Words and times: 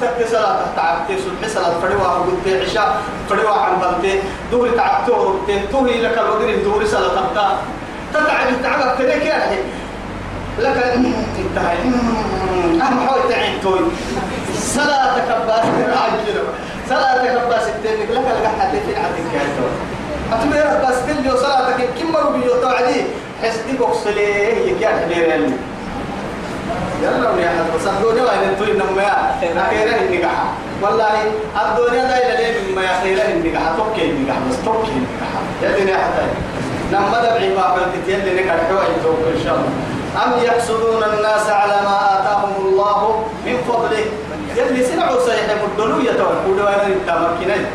تك 0.00 0.26
صلاة 0.30 0.58
تعبت 0.76 1.08
صبح 1.10 1.48
صلاة 1.48 1.80
فريوا 1.80 2.08
قلت 2.08 2.62
عشاء 2.62 3.02
فريوا 3.30 3.50
عن 3.50 3.72
بلت 4.02 4.22
دوري 4.50 4.70
تعبته 4.70 5.34
تنتهي 5.48 6.00
لك 6.02 6.18
الوقت 6.18 6.58
دوري 6.64 6.86
صلاة 6.86 7.08
تبتا 7.08 7.58
تتعب 8.14 8.62
تعبك 8.62 8.98
كذا 8.98 9.18
كده 9.18 9.36
لك 10.58 10.76
انتهى. 11.38 11.76
أهم 12.82 13.08
حاول 13.08 13.28
تعين 13.30 13.60
توي. 13.62 13.80
صلاة 14.58 15.18
كباس 15.18 15.64
راجل 15.64 16.38
صلاة 16.88 17.26
كباس 17.26 17.68
التنك 17.68 18.10
لك 18.10 18.24
لك 18.42 18.50
حتى 18.60 18.80
في 18.80 18.96
عندك 18.96 19.24
كده 19.32 19.68
أتمنى 20.32 20.88
بس 20.88 20.96
تلي 21.06 21.36
صلاتك 21.36 21.88
كم 22.00 22.12
مرة 22.12 22.30
بيجوا 22.30 22.60
توعدي 22.62 23.02
حسدي 23.42 23.76
بوكسلي 23.78 24.26
هي 24.26 24.78
كده 24.80 24.88
حبيبي 24.88 25.52
يلا 27.02 27.42
يا 27.42 27.48
حد 27.48 27.66
بس 27.76 27.86
الدنيا 27.86 28.22
وين 28.22 28.42
انتو 28.50 28.64
انما 28.64 29.02
يا 29.02 29.14
أخيرا 29.66 29.96
النجاح 30.02 30.38
والله 30.82 31.14
الدنيا 31.62 32.04
دا 32.10 32.16
إلى 32.18 32.34
ليه 32.42 32.74
ما 32.76 32.84
أخيرا 32.84 33.24
النجاح 33.34 33.62
توكي 33.76 34.10
النجاح 34.10 34.36
بس 34.50 34.56
توكي 34.64 34.92
النجاح 35.00 35.32
يا 35.62 35.70
دنيا 35.78 35.96
حتى 35.96 36.24
لما 36.92 37.18
دبعي 37.24 37.48
باب 37.54 37.74
التتيل 37.86 38.36
لك 38.36 38.44
الحوائج 38.56 38.94
توك 39.02 39.18
إن 39.36 39.40
شاء 39.44 39.54
الله. 39.54 39.72
أم 40.24 40.44
يحسدون 40.44 41.02
الناس 41.02 41.46
على 41.50 41.76
ما 41.88 41.96
آتاهم 42.20 42.52
الله 42.66 43.24
من 43.46 43.56
فضله؟ 43.68 44.04
يلي 44.56 44.84
سمعوا 44.86 45.20
سيحب 45.26 45.60
الدنيا 45.70 46.12
توكل 46.12 46.60
وأنا 46.62 46.86
التمكنين 46.86 47.66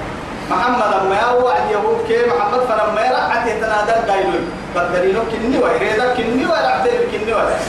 محمد 0.51 0.93
أما 1.01 1.15
يوعد 1.31 1.63
يهود 1.71 1.97
كي 2.07 2.17
محمد 2.29 2.59
فلما 2.59 3.01
يرعت 3.05 3.47
يتنادى 3.47 4.11
قايلون 4.11 4.43
بدلينو 4.75 5.21
كني 5.31 5.57
ويريدا 5.63 6.13
كني 6.17 6.45
ويرعتين 6.51 6.99
كني 7.11 7.33
ويرعتين 7.33 7.67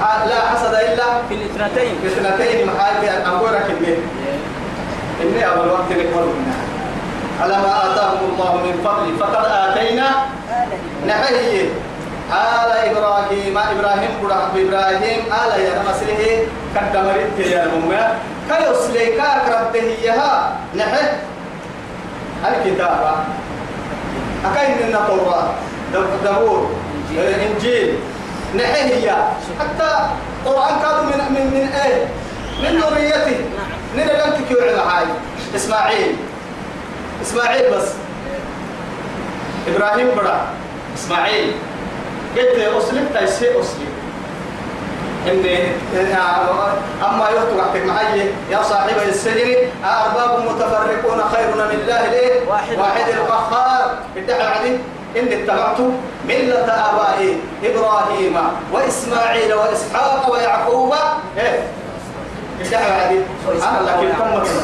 لا 0.00 0.40
حسد 0.50 0.74
إلا 0.74 1.04
في 1.28 1.34
الاثنتين. 1.34 1.94
في 2.02 2.06
اثنتين 2.08 2.66
محال 2.66 2.94
بأن 3.00 3.22
أقول 3.26 3.52
لك 3.52 3.66
إني 5.22 5.46
أول 5.46 5.68
وقت 5.68 5.90
نكبر 5.90 6.24
منها. 6.24 6.62
على 7.42 7.56
ما 7.56 7.92
آتاهم 7.92 8.18
الله 8.32 8.56
من 8.56 8.74
فضل 8.84 9.06
فقد 9.20 9.44
آتينا. 9.44 10.08
نحيه. 11.06 11.68
آل 12.32 12.70
إبراهيم 12.90 13.58
إبراهيم 13.58 14.10
قرأ 14.22 14.48
إبراهيم 14.56 15.20
آل 15.32 15.60
يا 15.60 15.82
مسله 15.88 16.46
كدمرت 16.74 17.38
يا 17.38 17.62
أمة. 17.76 18.14
كيسلي 18.48 19.06
كاكرته 19.06 19.86
يها 20.02 20.56
نحه 20.76 21.08
الكتابة. 22.48 23.12
أكاين 24.44 24.70
من 24.70 24.94
التوراة 24.94 25.48
دبور 26.24 26.70
إنجيل. 27.18 27.98
نحيه 28.56 29.10
حتى 29.60 30.08
القرآن 30.46 30.80
كانوا 30.82 31.02
من 31.02 31.34
من 31.34 31.46
من 31.54 31.68
إيه 31.72 32.06
من 32.62 32.80
ذريته. 32.80 33.40
من 33.96 34.02
لم 34.02 34.44
تكيو 34.44 34.58
هاي 34.58 35.04
إسماعيل. 35.56 36.16
إسماعيل 37.22 37.70
بس. 37.74 37.88
إبراهيم 39.68 40.08
برا. 40.16 40.40
إسماعيل. 40.94 41.52
قلت 42.36 42.58
أسلم. 42.58 43.08
تيسي 43.14 43.60
أسلم. 43.60 43.92
إن 45.26 45.44
أما 47.02 47.28
يخطو 47.30 47.86
معي 47.86 48.30
يا 48.50 48.62
صاحب 48.62 48.96
السجن 49.08 49.56
أرباب 49.84 50.44
متفرقون 50.44 51.22
خير 51.34 51.48
من 51.54 51.70
الله 51.70 52.06
ليه؟ 52.10 52.48
واحد. 52.48 52.78
واحد 52.78 53.08
القهار. 53.08 53.98
ادعى 54.16 54.46
عليه 54.46 54.78
إن 55.16 55.28
اتبعت 55.32 55.78
ملة 56.28 56.68
آبائي 56.88 57.36
إبراهيم 57.64 58.36
وإسماعيل 58.72 59.54
وإسحاق 59.54 60.32
ويعقوب. 60.32 60.94
إيه؟ 61.38 61.60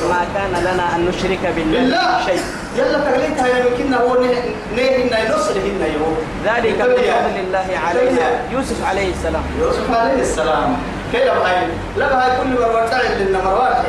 ما 0.09 0.27
كان 0.35 0.53
لنا 0.61 0.97
أن 0.97 1.09
نشرك 1.09 1.53
بالله 1.57 2.25
شيء. 2.27 2.41
يلا 2.77 2.99
تغليتها 2.99 3.47
يا 3.47 3.65
يمكن 3.65 3.95
هو 3.95 4.17
نهينا 4.77 5.37
نصلهن 5.37 5.83
يوم. 5.95 6.17
ذلك 6.45 6.81
من 6.81 6.95
فضل 6.95 7.37
الله 7.47 7.69
علينا. 7.89 8.27
يوسف 8.53 8.89
عليه 8.89 9.13
السلام. 9.13 9.43
يوسف 9.61 9.97
عليه 9.97 10.21
السلام. 10.21 10.77
كيف 11.13 11.23
هاي 11.23 11.67
لا 11.97 12.07
هاي 12.07 12.31
كل 12.37 12.61
مرة 12.61 12.87
تعي 12.91 13.25
لنا 13.25 13.45
مرة 13.45 13.85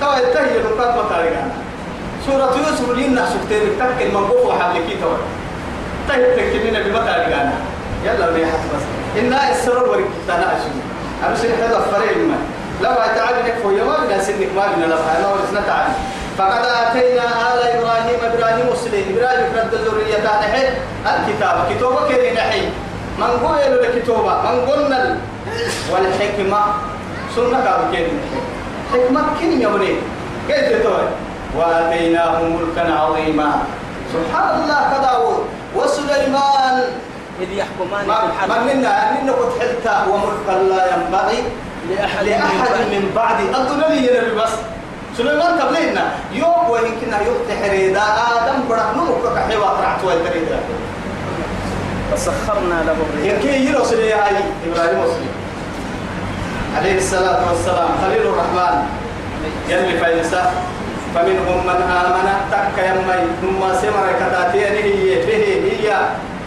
توا 0.00 0.16
يتهي 0.16 0.58
لقات 0.58 0.94
مطارقنا 0.98 1.52
سورة 2.26 2.56
يوسف 2.58 2.90
لنا 2.98 3.26
سكتين 3.26 3.62
تك 3.78 4.02
المنقوف 4.02 4.46
وحبلكي 4.46 4.96
توا 5.02 5.16
تهي 6.10 6.36
تكتبين 6.36 6.82
بمطارقنا 6.82 7.52
يلا 8.04 8.30
ليه 8.30 8.46
بس. 8.46 8.84
إنا 9.18 9.50
السرور 9.50 9.88
وركتنا 9.88 10.46
أشوف. 10.56 10.74
أنا 11.26 11.36
سنة 11.36 11.54
هذا 11.66 11.80
فريق 11.92 12.16
ما. 12.16 12.38
هاي 12.82 13.06
تعالي 13.16 13.42
نكفو 13.48 13.70
يوم 13.70 13.92
بنا 14.06 14.22
سنك 14.22 14.50
ما 14.56 14.66
بنا 14.76 14.86
لا 14.86 14.96
هاي 14.96 15.22
ما 15.22 15.28
ورثنا 15.32 15.60
تعالي 15.66 15.92
فقد 16.38 16.64
آتينا 16.82 17.26
آل 17.52 17.60
إبراهيم 17.76 18.18
إبراهيم 18.32 18.66
مسلم. 18.72 19.04
إبراهيم 19.10 19.46
رد 19.56 19.74
ذرية 19.74 20.24
نحي 20.24 20.64
الكتاب. 21.06 21.56
كتابة 21.70 22.08
كذي 22.08 22.30
نحي 22.34 22.62
من 23.18 23.30
قول 23.46 23.58
الكتابة 23.58 24.42
من 24.42 24.70
قلنا 24.70 25.16
والحكمة. 25.92 26.60
سنة 27.36 27.66
كذي 27.92 28.12
نحي 28.18 28.40
حكمة 28.92 29.22
كن 29.40 29.60
يبني 29.60 29.94
كيف 30.48 30.82
تقول 30.82 31.06
وآتيناهم 31.56 32.56
ملكا 32.56 32.94
عظيما. 32.94 33.62
سبحان 34.12 34.62
الله 34.62 34.80
كداود 34.92 35.44
وسليمان. 35.76 36.82
إذ 37.40 37.52
يحكمان 37.52 38.00
في 38.02 38.08
ما 38.08 38.26
الحرب 38.26 38.50
منا 38.66 39.20
أننا 39.20 39.32
قد 39.32 39.50
حلتا 39.60 40.06
وملكا 40.10 40.62
لا 40.68 40.82
ينبغي 40.94 41.42
لأحد 41.90 42.24
من 42.24 42.30
لأحد. 42.30 42.70
من 42.92 43.12
بعد. 43.16 43.38
أدنى 43.54 44.00
لي 44.00 44.34
بس. 44.42 44.50
سليمان 45.16 45.60
قبلنا 45.60 46.12
يوم 46.32 46.70
ويمكن 46.70 47.12
يوم 47.26 47.38
تحريدا 47.48 48.02
آدم 48.02 48.68
برا 48.68 48.92
نمك 48.96 49.34
كحيوة 49.36 49.80
رعت 49.80 50.04
والتريدا 50.04 50.58
وسخرنا 52.12 52.82
له 52.86 52.96
الريح 53.10 53.34
يمكن 53.34 53.48
يرسل 53.48 53.98
يا 53.98 54.16
هاي 54.16 54.36
إبراهيم 54.66 54.98
مسلم 55.00 55.28
عليه 56.76 56.98
الصلاة 56.98 57.40
والسلام. 57.48 57.88
خليل 58.04 58.22
الرحمن. 58.22 58.82
يلي 59.68 59.98
فايسا 59.98 60.52
فمنهم 61.14 61.66
من 61.66 61.80
آمن 61.82 62.28
تك 62.50 62.76
يمي 62.78 63.22
ثم 63.42 63.60
سمر 63.82 64.06
كتاتين 64.20 64.74
هي 64.84 65.26
به 65.26 65.44
هي. 65.66 65.86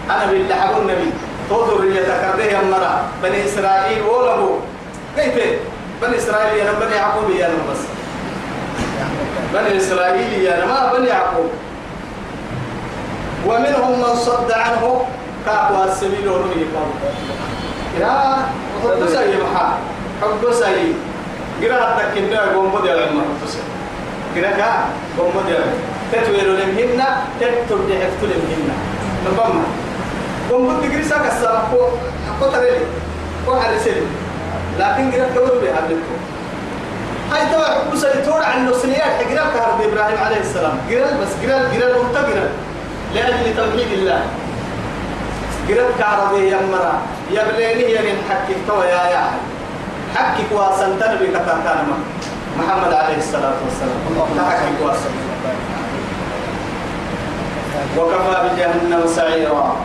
أنا 0.09 0.25
بالله 0.31 0.78
النبي. 0.78 1.09
تودر 1.50 1.85
يتكرده 1.85 2.44
يمرا. 2.44 2.94
بني 3.23 3.46
إسرائيل 3.46 4.02
ولبو 4.02 4.56
كيف؟ 5.16 5.35
بني 6.02 6.18
إسرائيل 6.18 6.57
يا 6.57 6.72
بني 6.72 6.96
يعقوب 6.96 7.29
يا 7.29 7.47
بس. 7.47 7.81
بني 9.53 9.78
إسرائيل 9.78 10.41
يا 10.41 10.66
ما 10.66 10.94
بني 10.94 11.07
يعقوب. 11.07 11.52
ومنهم 13.47 14.00
من 14.00 14.16
صد 14.16 14.52
عنه. 14.52 15.06
كاكوا 15.46 15.85
السبيل 15.85 16.28
ونهي 16.28 16.63
يا 18.00 18.47
حب 18.84 19.07
سي 19.07 19.35
محا 19.44 19.78
حب 20.22 20.53
سي 20.53 20.94
قراءة 21.62 22.00
تكنا 22.00 22.41
قوم 22.56 22.72
بدي 22.72 22.91
على 22.91 23.03
المرة 23.09 23.35
قراءة 24.35 24.88
قوم 25.17 25.33
على 25.45 25.59
تتويل 26.11 26.49
لمهن 26.59 27.01
تتبدي 27.39 27.94
حفتو 28.01 28.25
لمهن. 28.25 28.69
نبما. 29.25 29.63
قوم 30.49 30.77
بدي 30.77 30.88
قريسا 30.95 31.17
كسا. 31.17 31.63
كو 31.71 31.79
كو 32.39 32.45
تريلي. 32.51 32.85
كو 33.45 33.55
حرسيلي 33.55 34.05
لكن 34.79 35.11
قراءة 35.11 35.33
دور 35.35 35.57
بها 35.61 35.81
لكم 35.89 36.17
هاي 37.31 37.43
توا 37.51 37.66
حب 37.66 37.95
سي 37.95 38.22
تورع 38.25 38.45
عن 38.45 38.69
نفسيات 38.69 39.16
قراءة 39.29 39.49
كهرب 39.53 39.81
إبراهيم 39.81 40.17
عليه 40.25 40.39
السلام. 40.39 40.77
قراءة 40.89 41.13
بس 41.22 41.31
قراءة 41.43 41.66
قراءة 41.73 42.03
مرتقرة 42.03 42.49
لأجل 43.16 43.55
توحيد 43.57 43.91
الله. 43.97 44.22
قرب 45.69 45.89
كعربي 45.99 46.47
يا 46.47 46.59
مرا. 46.72 46.95
يا 47.31 47.43
بليني 47.47 47.91
يا 47.91 48.01
من 48.01 48.17
حكك 48.29 48.57
تو 48.67 48.81
يا 48.83 49.03
يا 49.16 49.25
حكك 50.16 50.49
واسنتن 50.51 51.16
بكتاكان 51.22 51.88
محمد 52.59 52.94
عليه 52.94 53.18
الصلاة 53.18 53.58
والسلام. 53.66 54.00
حكك 54.50 54.78
واسن 54.85 55.14
وكفى 57.97 58.35
بجهنم 58.44 59.08
سعيرا. 59.08 59.76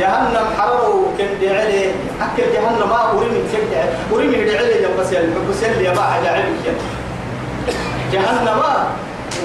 جهنم 0.00 0.46
حرروا 0.58 1.06
كن 1.18 1.48
عليه 1.48 1.90
أكل 2.20 2.42
جهنم 2.52 2.88
ما 2.88 3.10
أريم 3.10 3.48
كن 3.52 4.16
أريم 4.16 4.32
يدعي 4.34 4.58
عليه 4.58 4.82
يوم 4.82 4.92
بس 5.00 5.12
يعني 5.12 5.26
بس 5.50 5.62
اللي 5.64 5.84
يباع 5.84 6.04
على 6.04 6.28
علمك 6.28 6.66
جهنم 8.12 8.60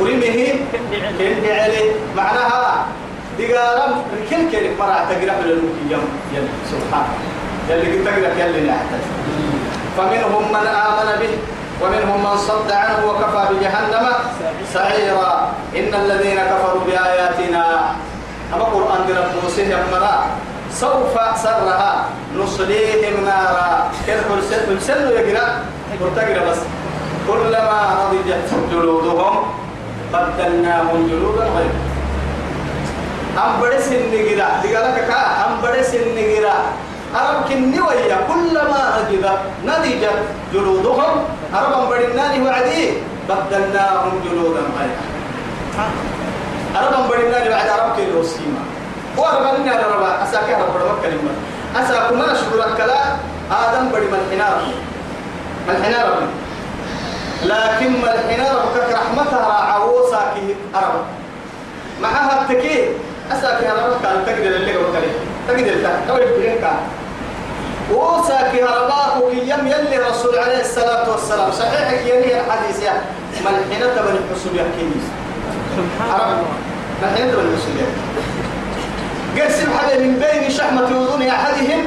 أريمه 0.02 0.54
كن 1.20 1.50
عليه 1.50 1.92
معناها 2.18 2.86
دقارم 3.40 3.94
كل 4.30 4.52
كلمة 4.52 4.76
مرة 4.80 5.06
تقرأ 5.10 5.42
للمكي 5.46 5.84
يوم 5.90 6.08
يلا 6.34 6.48
سبحان 6.72 7.06
يلي 7.70 7.98
قلت 7.98 8.08
تقرأ 8.08 8.46
يلي 8.46 8.70
نحتاج 8.70 9.04
فمنهم 9.98 10.44
من 10.52 10.68
آمن 10.68 11.10
به. 11.22 11.34
ومنهم 11.82 12.24
من 12.24 12.38
صد 12.38 12.72
عنه 12.72 13.00
وكفى 13.08 13.44
بجهنم 13.54 14.06
سعيرا. 14.74 15.34
إن 15.76 15.94
الذين 15.94 16.40
كفروا 16.40 16.82
بآياتنا 16.88 17.66
أما 18.54 18.64
قرآن 18.64 19.02
درب 19.08 19.30
موسيه 19.44 19.76
يمرا 19.76 20.16
سوف 20.72 21.16
سرها 21.44 22.06
نصليهم 22.36 23.26
نارا. 23.26 23.92
كل 24.08 24.20
حلسل 24.30 25.12
يقرأ 25.12 25.46
تقرأ 26.16 26.44
بس. 26.50 26.62
كل 27.28 27.54
جلودهم 28.72 29.36
بدلناهم 30.14 31.08
جلودا 31.12 31.44
غيرها 31.44 31.88
أم 33.38 33.62
بدس 33.62 33.88
النجرة 33.92 34.48
دقالك 34.64 34.98
كا 35.08 35.22
أم 35.46 35.62
بدس 35.64 35.92
النجرة 35.96 36.56
أرب 37.20 37.50
كني 37.50 37.80
ويا 37.82 38.18
كلما 38.30 38.82
نجدت 38.98 39.40
نضجت 39.66 40.20
جلودهم. 40.54 41.14
أرب 41.56 41.90
بدناني 41.90 42.38
وعدي 42.46 42.84
بدلناهم 43.30 44.14
جلودا 44.26 44.64
غيرها 44.78 45.06
أرب 46.76 47.10
بدناني 47.10 47.50
بعد 47.50 47.68
أرب 47.70 47.96
كيلو 47.96 48.24
سيما. 48.24 48.64
وأرب 49.18 49.44
بدناني 49.54 49.84
أرب 49.86 50.04
أساكي 50.24 50.56
أرب 50.56 50.70
بدناني 50.76 51.02
كلمة. 51.04 51.34
أساكو 51.76 52.16
من 52.16 52.22
أشكرك 52.22 52.78
كلا 52.78 53.02
آدم 53.52 53.90
بدي 53.90 54.08
من 54.14 54.22
حنار 54.32 54.58
من 55.68 55.84
حنار 55.84 56.08
لكن 57.46 57.92
من 57.92 58.18
حنار 58.30 58.56
بكك 58.66 58.90
رحمتها 58.94 59.40
راعوسا 59.48 60.22
كي 60.36 60.56
أرب. 60.76 61.06
معها 62.02 62.42
التكي 62.42 62.90
أساك 63.32 63.64
يا 63.64 63.74
رب 63.74 64.02
كان 64.04 64.26
تقدر 64.26 64.56
اللي 64.56 64.72
لي 64.72 64.74
تقدر 64.74 65.02
تقدر 65.48 65.74
تقدر 66.08 66.78
وساك 67.92 68.54
يا 68.54 68.66
رب 68.66 69.22
وكي 69.24 69.50
يم 69.50 69.68
يلي 69.68 69.98
رسول 69.98 70.38
عليه 70.38 70.62
الصلاة 70.62 71.12
والسلام. 71.12 71.52
صحيح 71.52 71.92
يلي 71.92 72.42
الحديث 72.42 72.84
يا 72.84 73.02
ملحنة 73.46 74.02
بن 74.02 74.16
الحسن 74.18 74.56
يا 74.56 74.64
كيس 74.78 75.06
سبحان 75.78 76.32
الله. 76.32 76.54
ملحنة 77.02 77.32
بن 77.32 77.48
الحسن 77.50 77.74
يا 77.80 77.88
قسم 79.46 79.70
حدا 79.78 80.00
من 80.00 80.14
بين 80.20 80.50
شحمة 80.50 80.88
أذن 80.88 81.28
أحدهم 81.28 81.86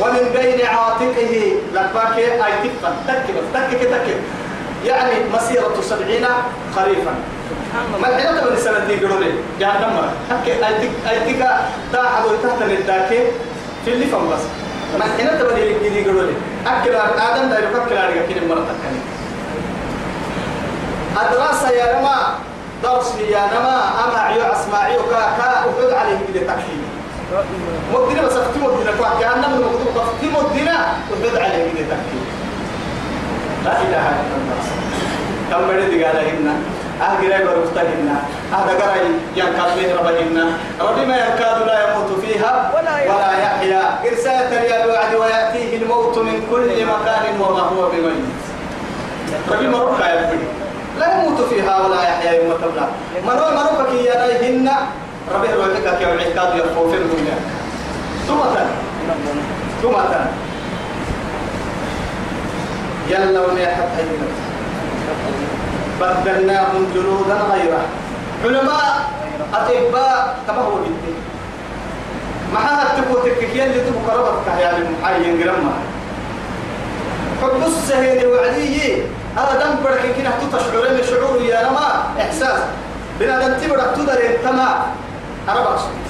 ومن 0.00 0.24
بين 0.36 0.66
عاتقه. 0.66 1.32
لباك 1.74 2.16
أي 2.18 2.52
تكفن 2.64 2.94
تكف 3.08 3.44
تكك 3.54 3.80
تكف 3.80 4.20
يعني 4.84 5.12
مسيرة 5.34 5.74
سبعين 5.82 6.26
خريفا. 6.76 7.14
تبغى 8.02 8.54
نسأل 8.56 8.88
دي 8.88 9.06
قولوا 9.06 9.20
لي 9.20 9.30
جهنم 9.60 9.94
مرة 9.96 10.12
هكى 10.30 10.52
أيتك 10.52 10.90
أيتك 11.10 11.48
تا 11.92 12.02
حدو 12.02 12.28
تحت 12.42 12.62
الداك 12.62 13.08
في 13.84 13.92
اللي 13.92 14.06
فهم 14.06 14.30
بس. 14.30 14.40
ما 14.98 15.04
الحين 15.06 15.38
تبغى 15.38 15.78
لي 15.78 15.88
دي 15.90 16.04
قولوا 16.06 16.22
لي 16.22 16.32
أكل 16.66 16.94
آدم 16.94 17.48
ده 17.50 17.58
يفكر 17.58 17.98
على 17.98 18.14
كل 18.28 18.48
مرة 18.48 18.64
تكني 18.68 19.00
الدراسة 21.22 21.70
يا 21.70 22.00
نما 22.00 22.34
درس 22.82 23.14
يا 23.30 23.40
نما 23.54 23.76
أما 24.04 24.18
عيو 24.20 24.42
أسماعي 24.42 24.98
وكا 24.98 25.20
كا 25.38 25.64
وحد 25.64 25.92
عليه 25.92 26.18
كده 26.34 26.46
تكفي 26.46 26.76
مدينة 27.94 28.22
بس 28.22 28.32
أختي 28.32 28.58
مدينة 28.58 28.90
كوا 28.98 29.20
جهنم 29.20 29.44
المكتوب 29.54 29.96
أختي 29.96 30.26
مدينة 30.26 30.78
وحد 31.12 31.36
عليه 31.36 31.64
كده 31.74 31.86
تكفي 31.90 32.18
لا 33.64 33.72
إله 33.82 34.08
إلا 34.08 34.36
الله. 34.36 34.62
كم 35.50 35.86
بدي 35.86 36.04
قال 36.04 36.16
أهجر 37.02 37.32
برفتهن 37.44 38.08
هذا 38.52 38.72
قرأي 38.80 39.06
ينكاد 39.36 39.70
به 39.76 39.94
ربهن 39.98 40.36
ربي 40.80 41.06
ما 41.06 41.16
يكاد 41.16 41.58
لا 41.66 41.76
يموت 41.84 42.10
فيها 42.24 42.72
ولا 42.74 42.96
يحيا. 42.98 43.82
إرسالة 44.08 44.62
ريال 44.62 44.82
الوعد 44.82 45.14
ويأتيه 45.14 45.76
الموت 45.76 46.18
من 46.18 46.46
كل 46.50 46.68
مكان 46.86 47.24
وما 47.40 47.60
هو 47.60 47.90
بميت. 47.90 48.24
ربي 49.50 49.64
يا 49.64 50.28
ابني 50.28 50.46
لا 51.00 51.06
يموت 51.14 51.40
فيها 51.50 51.86
ولا 51.86 52.02
يحيا 52.02 52.32
يوم 52.32 52.52
تبلى. 52.62 52.86
منو 53.26 53.46
منوك 53.50 53.88
كي 53.90 54.04
يرايهن 54.06 54.70
ربي 55.34 55.48
روحك 55.52 55.98
كي 55.98 56.04
يعكاد 56.04 56.56
يرفو 56.56 56.90
في 56.90 56.96
الدنيا 56.96 57.36
ثم 58.28 58.40
تن 58.54 58.68
ثم 59.82 59.92
تن 59.92 60.26
يلا 63.08 63.40
ونيحت 63.40 63.88
أيضا 63.98 64.28
بدلناهم 66.00 66.86
جلودا 66.94 67.38
غيره. 67.52 67.82
علماء 68.44 69.10
أطباء 69.54 70.36
كما 70.46 70.62
هو 70.62 70.74
بالدين 70.74 71.20
ما 72.54 72.60
هذا 72.60 73.02
تبو 73.02 73.14
تككيان 73.18 73.70
اللي 73.70 73.80
تبو 73.80 73.98
قربك 74.10 74.46
يا 74.60 74.76
المحاين 74.76 75.40
جرما 75.40 75.72
حب 77.42 77.62
السهيل 77.66 78.26
وعدي 78.26 79.02
هذا 79.36 79.52
دم 79.60 79.84
برك 79.84 80.04
كنا 80.16 80.30
تشعر 80.52 80.90
من 80.90 81.02
شعور 81.10 81.42
يا 81.42 81.62
نما 81.62 81.88
إحساس. 82.20 82.60
بنا 83.20 83.48
دم 83.48 83.54
تبرك 83.60 83.96
تدر 83.96 84.20
تما. 84.44 84.86
أربع 85.48 85.76
صوت 85.76 86.08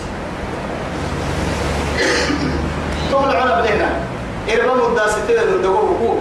طول 3.12 3.36
عنا 3.36 3.60
بدينا 3.60 3.88
إربا 4.52 4.88
مداستين 4.88 5.38
الدقوق 5.38 5.84
وقوق. 5.84 6.20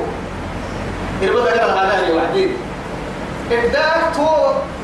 إربا 1.24 1.40
دقنا 1.40 1.66
الغالي 1.66 2.14
وعدين 2.14 2.52
إبداك 3.52 4.16
تو 4.16 4.28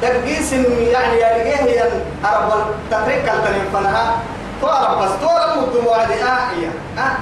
دقيس 0.02 0.54
يعني 0.54 1.18
يا 1.18 1.38
رجيه 1.38 1.56
هي 1.56 1.84
أرب 2.26 2.66
تفريق 2.92 3.26
كالتنين 3.26 3.66
فنها. 3.74 4.16
تو 4.62 4.68
أرب 4.68 5.02
بس. 5.02 5.10
تو 5.22 5.28
أرب 5.30 5.58
مدو 5.70 5.90
وعدي 5.90 6.14
آه 6.14 6.52
هي 6.52 6.68
آه. 6.98 7.18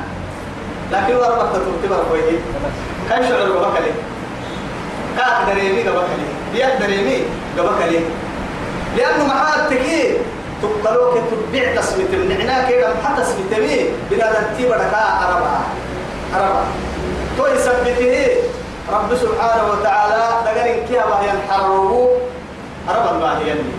لكن 0.91 1.15
أرب 1.15 1.53
تترتب 1.53 2.03
كويه 2.09 2.39
كان 3.09 3.23
شعر 3.29 3.49
بكلي 3.51 3.91
كاك 5.17 5.55
دريمي 5.55 5.81
قبكلي 5.89 6.27
بيك 6.53 6.75
دريمي 6.81 7.23
قبكلي 7.59 7.99
لأنه 8.97 9.25
معاه 9.27 9.55
التكير 9.55 10.17
تقلوك 10.61 11.17
تبيع 11.49 11.75
تسميت. 11.75 12.13
النعناك 12.13 12.65
حتى 13.03 13.21
تسميت 13.21 13.59
مي 13.59 13.85
بلا 14.11 14.33
تنتيب 14.33 14.71
ركا 14.71 15.03
أربعة. 15.27 15.61
أربعة. 16.35 16.63
تو 17.37 17.45
يثبته 17.47 18.27
رب 18.93 19.15
سبحانه 19.15 19.63
وتعالى 19.71 20.23
دقرين 20.45 20.85
كيها 20.87 21.05
وهي 21.05 21.31
الحرروه 21.31 22.09
أربع 22.89 23.11
الله 23.11 23.39
يلي 23.39 23.71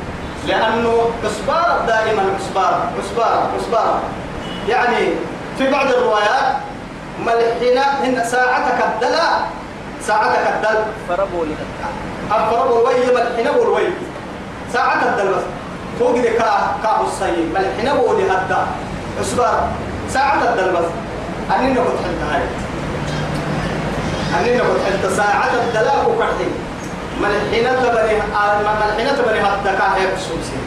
لأنه 0.46 1.10
عصبار 1.24 1.80
دائما 1.86 2.22
عصبار 2.38 2.80
عصبار 2.98 3.50
عصبار 3.58 4.00
يعني 4.68 5.08
في 5.58 5.70
بعض 5.70 5.86
الروايات 5.86 6.56
ملحنا 7.26 8.04
هن 8.04 8.24
ساعتك 8.24 8.84
الدلا 8.84 9.28
ساعتك 10.02 10.46
الدل 10.54 10.82
فربوا 11.08 11.44
لها 11.44 11.66
أفرب 12.30 12.66
الوي 12.70 13.14
ملحنا 13.14 13.50
والوي 13.50 13.88
ساعة 14.72 15.02
الدل 15.08 15.28
بس. 15.34 15.42
فوق 15.98 16.12
دي 16.12 16.22
كا 16.22 16.76
كا 16.82 17.00
الصيب 17.00 17.54
ملحنا 17.54 17.92
والي 17.92 18.30
هدا 18.30 18.66
عصبار 19.20 19.68
ساعة 20.10 20.42
الدل 20.52 20.72
بس. 20.72 20.84
أني 21.56 21.72
نقول 21.72 21.86
حتى 21.86 22.34
هاي. 22.34 22.42
أني 24.34 24.56
نقول 24.56 24.78
حتى 24.86 25.08
ساعة 25.16 25.50
الدلاء 25.54 26.10
وكحتي 26.10 26.48
ملحنا 27.22 27.72
تبني 27.82 28.14
ملحنا 28.64 29.12
تبني 29.18 29.40
هدا 29.40 29.72
كا 29.78 29.86
هي 29.96 30.06
بسوسي. 30.14 30.58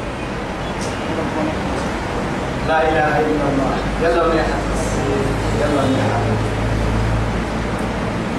لا 2.67 2.81
إله 2.81 3.19
إلا 3.19 3.45
الله. 3.49 3.71
يلا 4.03 4.23
منيح 4.27 4.47
يلا 5.61 5.81
منيح 5.81 6.09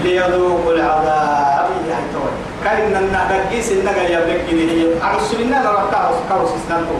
ليذوقوا 0.03 0.73
العذاب 0.73 1.69
يا 1.89 1.99
توي 2.13 2.33
كأن 2.65 2.97
النهجيس 2.97 3.73
النجا 3.73 4.03
يبلك 4.09 4.45
هي 4.51 4.87
أرسلنا 5.15 5.59
نركعه 5.59 6.15
كاوس 6.29 6.51
استنتو 6.51 6.99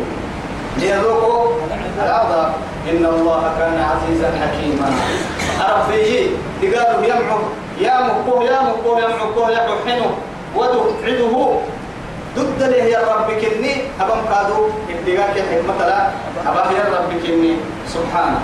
ليذوقوا 0.79 1.53
العذاب. 2.05 2.53
إن 2.91 3.05
الله 3.07 3.43
كان 3.59 3.77
عزيزا 3.91 4.31
حكيما. 4.41 4.89
أرفيه 5.61 6.27
تقالوا 6.63 7.05
يمعو 7.05 7.39
يا 7.81 7.97
مكوه 8.01 8.45
يا 8.45 8.61
مكوه 8.61 9.01
يا 9.01 9.09
مكوه 9.09 9.51
يا 9.51 9.63
حنو. 9.87 10.11
ودعده 10.57 11.35
ضد 12.37 12.61
له 12.63 12.85
يا 12.95 13.01
رب 13.11 13.29
كني. 13.41 13.73
أبم 14.01 14.21
كادو 14.31 14.69
ابتغاء 14.91 15.31
حكمة 15.51 15.87
لا. 15.87 16.01
أبا 16.47 16.63
يا 16.77 16.85
رب 16.95 17.11
كني. 17.23 17.57
سبحانه 17.89 18.41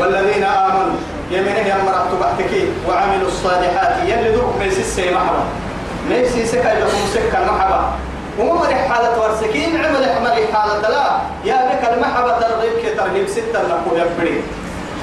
والذين 0.00 0.44
آمنوا. 0.44 1.00
يمنه 1.30 1.66
يا 1.72 1.76
مرأة 1.86 2.12
بعتك 2.20 2.52
وعملوا 2.88 3.28
الصالحات. 3.28 3.92
يلي 4.10 4.32
دوك 4.32 4.54
ميسي 4.60 4.80
السي 4.80 5.10
محبا 5.14 5.42
ميسي 6.10 6.46
سكا 6.46 6.72
يكون 6.78 7.04
سكا 7.14 7.40
محبا 7.44 7.80
ومر 8.38 8.74
حالة 8.88 9.22
ورسكين. 9.22 9.76
عمل 9.84 10.04
حمر 10.14 10.36
حالة 10.52 10.88
لا. 10.88 11.06
يا 11.44 11.58
بك 11.68 11.82
المحبة 11.92 12.32
ترغيب 12.40 12.72
كي 12.82 12.90
ترغيب 12.94 13.28
ستة 13.28 13.60
نقول 13.68 14.00
يبري 14.00 14.42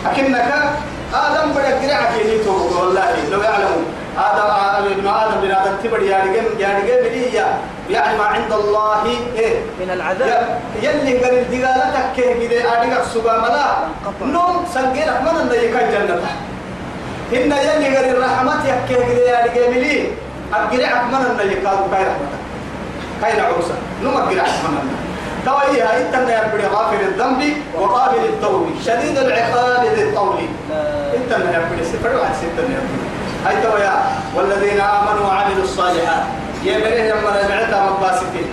لكنك 0.06 0.50
آدم 1.24 1.48
بدأ 1.56 1.72
قرعك 1.82 2.12
ينيتو 2.22 2.54
والله 2.76 3.16
لو 3.32 3.42
يعلمون 3.48 3.86
آدم 4.28 4.50
ابن 4.96 5.08
آدم 5.08 5.38
بن 5.42 5.52
آدم 5.52 5.76
تبر 5.84 6.02
يا 6.12 6.18
رجال 6.26 6.46
يا 6.64 6.70
رجال 6.80 7.04
يعني 7.90 8.18
ما 8.18 8.26
عند 8.26 8.52
الله 8.54 9.04
إيه 9.38 9.56
من 9.80 9.90
العذاب۔ 9.96 10.60
يلي 10.82 11.14
قال 11.22 11.34
الدقالتك 11.44 12.06
كيه 12.16 12.48
كده 12.48 12.58
أديك 12.74 12.94
السبا 13.04 13.34
ملا۔ 13.44 13.68
نوم 14.22 14.66
سنجير 14.74 15.10
من 15.26 15.36
أن 15.42 15.50
يكاي 15.66 15.86
جنة 15.94 16.18
إن 17.34 17.52
يلي 17.52 17.88
قال 17.96 18.06
الرحمة 18.16 18.62
يكيه 18.74 19.02
كده 19.10 19.30
يا 19.30 19.46
رجال 19.46 19.74
بلي 19.74 19.98
أقرعك 20.54 21.04
من 21.14 21.22
أن 21.42 21.48
يكاي 21.52 21.78
كاي 21.92 22.04
رحمتك 22.10 22.42
كاي 23.22 23.34
نعوسا 23.40 23.76
نوم 24.04 24.16
أقرعك 24.18 24.56
من 24.66 24.74
أن 24.82 24.88
توي 25.46 25.82
هاي 25.82 26.02
إنت 26.02 26.30
يا 26.30 26.48
بدي 26.54 26.68
غافر 26.68 27.00
الذنب 27.00 27.42
وقابل 27.80 28.18
التوب 28.18 28.68
شديد 28.86 29.18
العقاب 29.18 29.86
ذي 29.96 30.04
الطول 30.04 30.40
لا 30.70 31.16
انت 31.18 31.34
من 31.34 31.54
يبدي 31.54 31.86
سفر 31.86 32.16
واحد 32.16 32.34
ستة 32.36 32.62
من 32.68 32.74
يبدي 32.78 33.00
هاي 33.46 33.56
تويا 33.64 33.94
والذين 34.36 34.82
آمنوا 34.82 35.28
وعملوا 35.28 35.64
الصالحات. 35.64 36.24
يا 36.64 36.78
بنيه 36.78 37.04
يا 37.04 37.16
من 37.16 37.50
معتا 37.50 37.90
مباسكي 37.92 38.46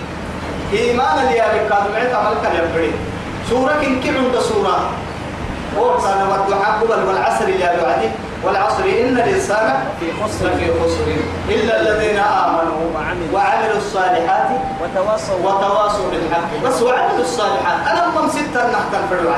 إيمان 0.72 1.18
اللي 1.18 1.36
يا 1.36 1.46
بكاد 1.48 1.84
معتا 1.94 2.18
ملك 2.30 2.44
يبري 2.58 2.92
سورة 3.50 3.74
إنك 3.86 4.06
عند 4.06 4.38
سورة. 4.38 4.90
وكان 5.78 6.28
والضحى 6.28 6.72
قبل 6.80 7.08
والعصر 7.08 7.48
يا 7.48 7.82
بعدي 7.82 8.08
والعصر 8.44 8.84
إن 8.84 9.16
الإنسان 9.16 9.84
في 10.00 10.06
خسر 10.12 10.46
لفي 10.46 10.70
خسر. 10.82 11.08
إلا 11.48 11.80
الذين 11.80 12.18
آمنوا 12.18 12.82
وعملوا. 12.94 13.76
الصالحات 13.76 14.48
وتواصوا. 14.82 15.36
وتواصوا 15.44 16.10
بالحق. 16.10 16.50
بس 16.64 16.82
وعملوا 16.82 17.20
الصالحات. 17.20 17.78
أنا 17.90 18.06
من 18.06 18.28
ستة 18.30 18.70
نحت 18.70 18.92
الفرع 18.94 19.36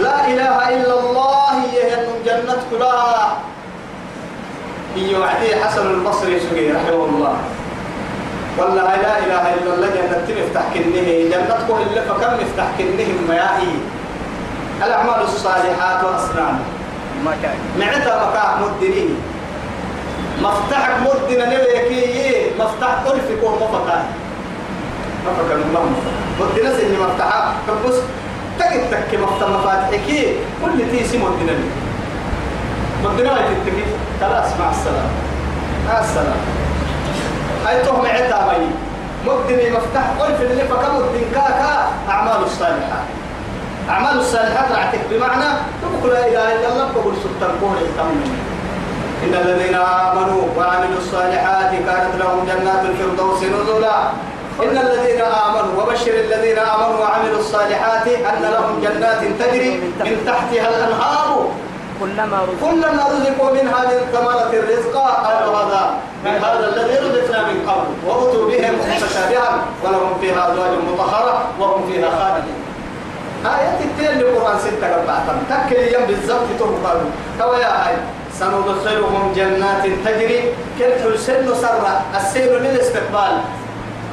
لا 0.00 0.26
إله 0.26 0.68
إلا 0.68 1.00
الله 1.00 1.50
هي 1.64 1.94
أن 1.94 2.06
جنة 2.26 2.62
كلها. 2.70 3.36
هي 4.96 5.16
وعدي 5.16 5.56
حسن 5.64 5.90
البصري 5.90 6.40
سقي 6.40 6.72
رحمه 6.72 7.04
الله. 7.04 7.34
والله 8.58 8.96
لا 8.96 9.18
إله 9.18 9.54
إلا 9.54 9.74
الله 9.74 9.86
جنة 9.86 10.26
مفتح 10.40 10.62
كنه. 10.74 11.08
جنة 11.32 11.58
كل 11.68 11.82
اللي 11.88 12.02
فكم 12.08 12.32
مفتح 12.40 12.66
كنهم 12.78 13.18
ميائي 13.28 13.74
الأعمال 14.86 15.22
الصالحات 15.22 16.04
وأسنان 16.04 16.58
ما 17.24 17.32
كان 17.42 17.56
معتا 17.78 18.28
مكاح 18.30 18.56
مدني 18.60 19.08
مفتاحك 20.42 20.94
مدنا 21.00 21.46
نبيكي 21.46 22.46
مفتاح 22.58 22.90
قلفك 23.06 23.42
ومفتاح 23.42 24.02
ما 25.26 25.32
فكر 25.38 25.54
الله 25.56 25.90
مدنا 26.40 26.76
سني 26.78 26.96
مفتاحا 26.98 27.52
كبس 27.68 27.94
تكت 28.58 28.84
تك 28.90 29.18
مفتاح 29.20 29.48
مفاتحك 29.48 30.08
كل 30.64 30.78
تي 30.90 31.04
سي 31.04 31.18
مدنا 31.18 31.50
لي 31.50 31.68
مدنا 33.04 33.32
ما 33.32 33.38
تتكي 33.40 33.82
خلاص 34.20 34.46
مع 34.60 34.70
السلامة. 34.70 35.10
مع 35.88 36.00
السلامة. 36.00 36.42
هاي 37.66 37.82
تهم 37.82 38.06
عتا 38.06 38.46
مي 38.58 38.66
مدني 39.26 39.70
مفتاح 39.70 40.04
قلف 40.20 40.40
اللي 40.42 40.64
فكم 40.64 40.96
الدين 40.96 41.24
كاكا 41.34 41.88
أعمال 42.08 42.42
الصالحات 42.44 43.06
أعمال 43.88 44.18
الصالحات 44.18 44.72
رعتك 44.72 45.00
بمعنى 45.10 45.50
تقول 45.82 46.12
لا 46.12 46.26
إله 46.26 46.54
إلا 46.54 46.68
الله 46.68 46.88
بقول 46.94 47.14
سلطان 47.22 47.76
التمنى 47.82 48.26
إن 49.24 49.34
الذين 49.34 49.74
آمنوا 49.74 50.42
وعملوا 50.56 50.98
الصالحات 50.98 51.70
كانت 51.70 52.14
لهم 52.18 52.46
جنات 52.46 52.82
الفردوس 52.84 53.42
نزلا. 53.42 53.98
إن 54.62 54.76
الذين 54.78 55.20
آمنوا 55.20 55.82
وبشر 55.82 56.14
الذين 56.14 56.58
آمنوا 56.58 56.98
وعملوا 57.00 57.38
الصالحات 57.38 58.06
أن 58.08 58.42
لهم 58.42 58.80
جنات 58.82 59.20
تجري 59.40 59.70
من 59.78 60.14
تحتها 60.26 60.68
الأنهار. 60.68 61.48
كلما 62.00 62.38
رزقوا. 62.42 62.70
كلما 62.70 63.04
رزقوا 63.14 63.50
منها 63.50 63.80
من 63.90 63.98
ثمرة 64.12 64.50
الرزق 64.52 64.94
قالوا 65.26 65.56
هذا 65.56 65.94
من 66.24 66.34
هذا 66.44 66.66
الذي 66.74 66.96
رزقنا 66.98 67.42
من 67.42 67.68
قبل. 67.68 67.88
وأتوا 68.06 68.46
به 68.48 68.70
متشابها 68.70 69.48
ولهم 69.84 70.12
فيها 70.20 70.52
أزواج 70.52 70.70
مطهرة 70.92 71.34
وهم 71.60 71.90
فيها 71.92 72.10
خالدون. 72.10 72.61
آيات 73.46 73.80
التين 73.80 74.20
القرآن 74.20 74.58
ستة 74.58 74.86
قبعتم 74.94 75.36
تكل 75.50 75.94
يم 75.94 76.04
بالزبط 76.06 76.48
تهبل 76.58 76.98
تو 77.38 77.52
يا 77.54 77.68
هاي 77.68 77.94
سندخلهم 78.38 79.32
جنات 79.36 79.84
تجري. 80.04 80.54
كيف 80.78 81.06
السن 81.06 81.54
سرة. 81.54 82.02
السير 82.16 82.58
للاستقبال 82.58 83.34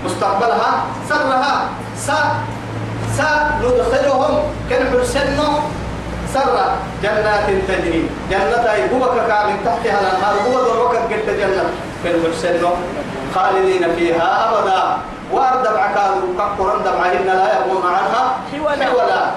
مستقبلها 0.05 0.71
سرها. 1.09 1.55
س 1.97 2.09
سندخلهم 3.17 4.33
كيف 4.69 4.95
السن 4.95 5.39
سرة. 6.33 6.67
جنات 7.03 7.47
تجري. 7.67 8.09
جنة 8.31 8.65
يقوبك 8.73 9.29
من 9.47 9.57
تحتها 9.65 9.97
الأنهار. 10.01 10.35
هو 10.47 10.55
دروك 10.63 10.95
قد 10.95 11.37
جنة. 11.39 11.65
كيف 12.03 12.25
السن 12.25 12.63
خالدين 13.35 13.95
فيها 13.95 14.27
أبدا. 14.49 14.97
وارد 15.31 15.63
بعكاد 15.63 16.13
كقرن 16.37 16.83
دمعهن 16.83 17.25
لا 17.27 17.47
يبغون 17.59 17.83
عنها 17.85 18.37
حولا. 18.85 19.31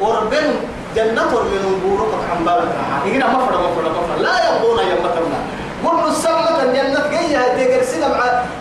وربن 0.00 0.54
جنة 0.96 1.32
من 1.52 1.80
بورك 1.84 2.12
عن 2.30 2.44
بالك 2.44 2.74
هنا 3.04 3.26
مفر 3.28 3.52
مفر 3.52 3.82
مفر 3.90 4.22
لا 4.22 4.34
يبغون 4.48 4.78
يمتنا 4.78 5.38
قل 5.84 6.08
السمة 6.08 6.62
الجنة 6.62 7.10
جاية 7.10 7.38
تقر 7.38 7.82
سيدم 7.84 8.12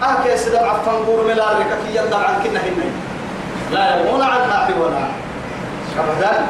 أهك 0.03 0.35
سيدم 0.35 0.63
عفن 0.69 0.91
قور 1.05 1.23
ملارك 1.27 1.67
كي 1.85 1.95
يندم 1.95 2.17
عن 2.17 2.43
كنا 2.43 2.59
هنا 2.59 2.85
لا 3.71 3.95
يبغون 3.99 4.21
عنها 4.21 4.65
حولا 4.67 5.07
أبدا 5.99 6.45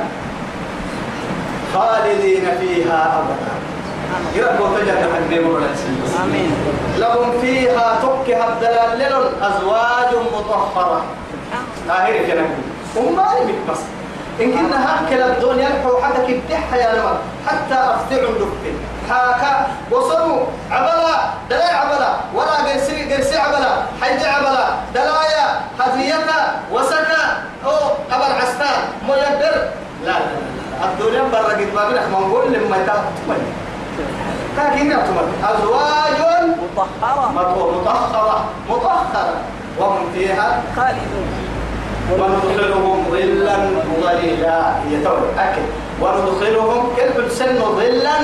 خالدين 1.74 2.46
فيها 2.60 3.20
أبدا 3.20 3.52
يربو 4.36 4.66
حقين 5.14 5.46
ولا 5.48 5.66
آمين. 6.24 6.52
لهم 6.98 7.42
فيها 7.42 8.00
تكها 8.02 8.48
الدلال 8.54 9.02
أزواج 9.42 10.12
مطهرة. 10.34 11.02
آخر 11.90 12.16
كلام 12.28 12.50
وما 12.96 13.28
يمك 13.42 13.60
بس. 13.70 13.80
إن 14.42 14.52
كنا 14.52 14.78
هاكل 14.86 15.22
الدنيا 15.22 15.70
حتى 16.04 16.22
كبتحها 16.28 16.78
يا 16.78 16.96
لمر 16.96 17.18
حتى 17.48 17.74
أفتعوا 17.74 18.34
دكتي 18.34 18.74
حاكا 19.10 19.68
وصلوا 19.92 20.46
عبلا. 20.72 21.16
دلاء 21.50 21.76
عبلا. 21.76 22.12
ولا 22.34 22.52
قرسي 22.52 23.14
قرسي 23.14 23.38
عبلا. 23.38 23.72
حيج 24.02 24.24
عبلا. 24.26 24.66
دلايا. 24.94 25.48
هديتا 25.80 26.40
وسكا 26.72 27.24
أو 27.66 27.72
قبل 28.12 28.32
عستان 28.42 28.80
ميدر. 29.08 29.56
لا 30.06 30.12
لا 30.12 30.36
لا 30.80 30.86
الدنيا 30.86 31.24
برا 31.32 31.54
قد 31.54 31.74
ما 31.76 31.90
بنح 31.90 32.04
منقول 32.12 32.54
لما 32.54 32.78
يتاكل 32.78 33.42
لكن 34.58 34.92
يعتمد 34.92 35.28
أزواج 35.44 36.20
مطهرة. 36.76 37.32
مطهرة. 37.32 37.82
مطهرة. 37.82 38.46
مطهرة. 38.70 39.36
وهم 39.80 40.06
فيها 40.14 40.64
خالدون. 40.76 41.28
وندخلهم 42.12 43.06
ظلا 43.12 43.58
ظليلا. 44.02 44.74
يتوي 44.92 45.28
أكل. 45.40 45.62
وندخلهم 46.02 46.88
كلب 46.96 47.30
سن 47.30 47.60
ظلا. 47.76 48.18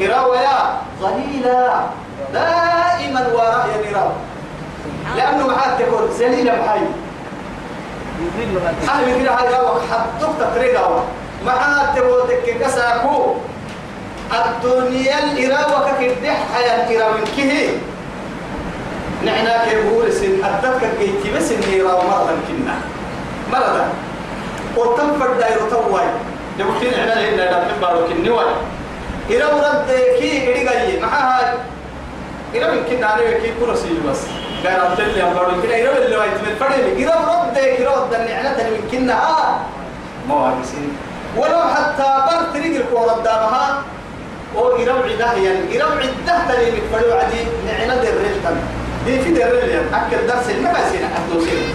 إراويا 0.00 0.58
ظليلا 1.00 1.80
دائما 2.32 3.28
وراء 3.34 3.68
يراو 3.90 4.10
لأنه 5.16 5.46
معاه 5.46 5.78
تقول 5.78 6.10
زليلا 6.18 6.54
بحي. 6.54 6.80
يذل 8.20 8.58
هذا. 8.58 8.92
أهل 8.92 9.22
كده 9.22 9.34
هاي 9.34 9.54
راوك 9.54 9.80
حدوك 9.90 10.30
تقريقا 10.40 11.04
معاه 11.46 11.94
تقول 11.94 12.28
تك 12.28 12.58
كساكو. 12.60 13.34
الدنيا 14.32 15.24
الإراوة 15.24 15.90
كدح 16.00 16.36
حياة 16.54 16.96
إراوين 16.96 17.24
كيه؟ 17.36 17.68
نحنا 19.24 19.64
كيقول 19.64 20.12
سن 20.12 20.44
أدتك 20.44 20.90
كيتي 20.98 21.36
بس 21.36 21.52
إراوة 21.80 22.04
مرة 22.06 22.34
كنا. 22.48 22.74
مرة 23.52 23.88
وتم 24.76 25.18
فردا 25.20 25.48
يرتوي 25.48 26.00
إحنا 26.94 27.30
لنا 27.30 27.64
نبي 27.64 27.80
بارو 27.80 28.06
كني 28.06 28.30
واي. 28.30 28.46
إراوة 29.30 29.68
رد 29.70 29.90
كي 30.18 30.50
إدي 30.52 30.64
جاي 30.64 31.00
معها 31.00 31.54
إراوة 32.56 32.74
يمكن 32.74 33.04
أنا 33.04 33.16
كي 33.42 33.52
كنا 33.60 33.74
سيل 33.74 34.00
بس. 34.10 34.18
أنت 34.64 35.00
اللي 35.00 35.22
أم 35.22 35.34
بارو 35.34 35.62
كنا. 35.62 35.82
إراوة 35.82 35.96
اللي 35.98 36.16
وايت 36.16 36.32
من 36.32 36.56
فرد 36.60 37.02
إراوة 37.02 37.46
رد 37.46 37.58
إراوة 37.58 38.08
دن 38.10 38.32
إحنا 38.32 38.52
تني 38.52 38.78
كنا. 38.92 39.14
آه. 39.14 39.56
ما 40.28 40.34
وارسين 40.34 40.96
ولو 41.36 41.60
حتى 41.74 42.02
بر 42.26 42.58
تريق 42.60 42.80
الكورة 42.80 43.20
دامها 43.24 43.82
أو 44.56 44.76
إرم 44.76 45.02
عده 45.10 45.32
يعني 45.32 45.82
إرم 45.82 45.98
عده 45.98 46.36
تلي 46.48 46.70
مكفلو 46.70 47.12
عدي 47.12 47.40
نعنا 47.66 47.94
در 47.94 48.14
ريلتن 48.22 48.56
دي 49.06 49.20
في 49.20 49.30
در 49.32 49.52
ريل 49.52 49.68
يعني 49.68 49.88
أكل 49.92 50.26
درس 50.26 50.46
ما 50.62 50.72
بسينا 50.72 51.08
أدوسين 51.18 51.74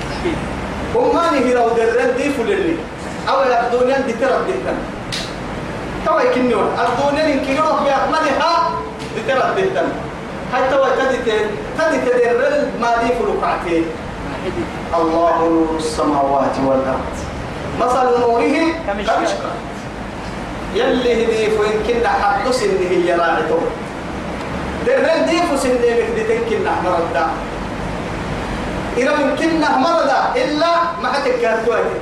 وما 0.96 1.32
نهي 1.32 1.54
لو 1.54 1.70
در 1.70 1.90
ريل 1.98 2.16
دي 2.18 2.30
فلني. 2.30 2.76
أو 3.30 3.44
الدنيا 3.44 3.98
دي 3.98 4.14
ترى 4.14 4.38
ديتن 4.48 4.78
توا 6.06 6.22
يكنيو 6.22 6.60
الدنيا 6.62 7.28
يمكن 7.28 7.54
يروح 7.54 7.84
بأكملها 7.84 8.72
دي 9.16 9.22
ترى 9.28 9.54
ديتن 9.56 9.88
حتى 10.54 10.76
وتدي 10.76 11.18
تدي 11.78 11.98
تدر 12.06 12.34
ريل 12.42 12.68
ما 12.82 12.92
دي 13.02 13.10
فلو 13.20 13.34
قعتين 13.42 13.86
الله 14.96 15.38
نور 15.40 15.76
السماوات 15.78 16.56
والأرض. 16.66 17.16
مثل 17.80 18.20
نوره 18.20 18.56
كمشكاة. 18.88 19.69
يلي 20.76 21.26
هدي 21.26 21.50
فين 21.52 21.76
كنا 21.88 22.10
حدث 22.10 22.64
إن 22.64 22.78
هي 22.90 23.14
راعته. 23.16 23.62
درن 24.86 25.26
دي 25.26 25.38
فسن 25.42 25.82
دي 25.82 25.90
مكدتين 25.94 26.42
كنا 26.50 26.72
مردا 26.86 27.26
إذا 28.98 29.16
ممكن 29.16 29.60
مردا 29.62 30.20
إلا 30.36 30.72
ما 31.02 31.08
حتكاد 31.14 31.66
كويتي 31.66 32.00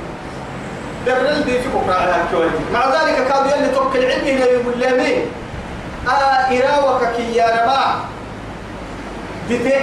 درن 1.06 1.44
دي 1.44 1.58
في 1.60 1.68
بكرة 1.68 1.94
على 1.94 2.14
كويتي 2.32 2.62
مع 2.72 2.84
ذلك 2.86 3.16
كاد 3.28 3.46
يلي 3.58 3.68
توكل 3.74 4.04
علمي 4.04 4.32
لا 4.32 4.44
يقول 4.46 4.78
لي 4.78 4.90
مين؟ 5.02 5.26
آه 6.08 6.58
إراوك 6.58 7.02
كي 7.16 7.36
يا 7.36 7.46
ربا 7.46 7.82
ديتي 9.48 9.78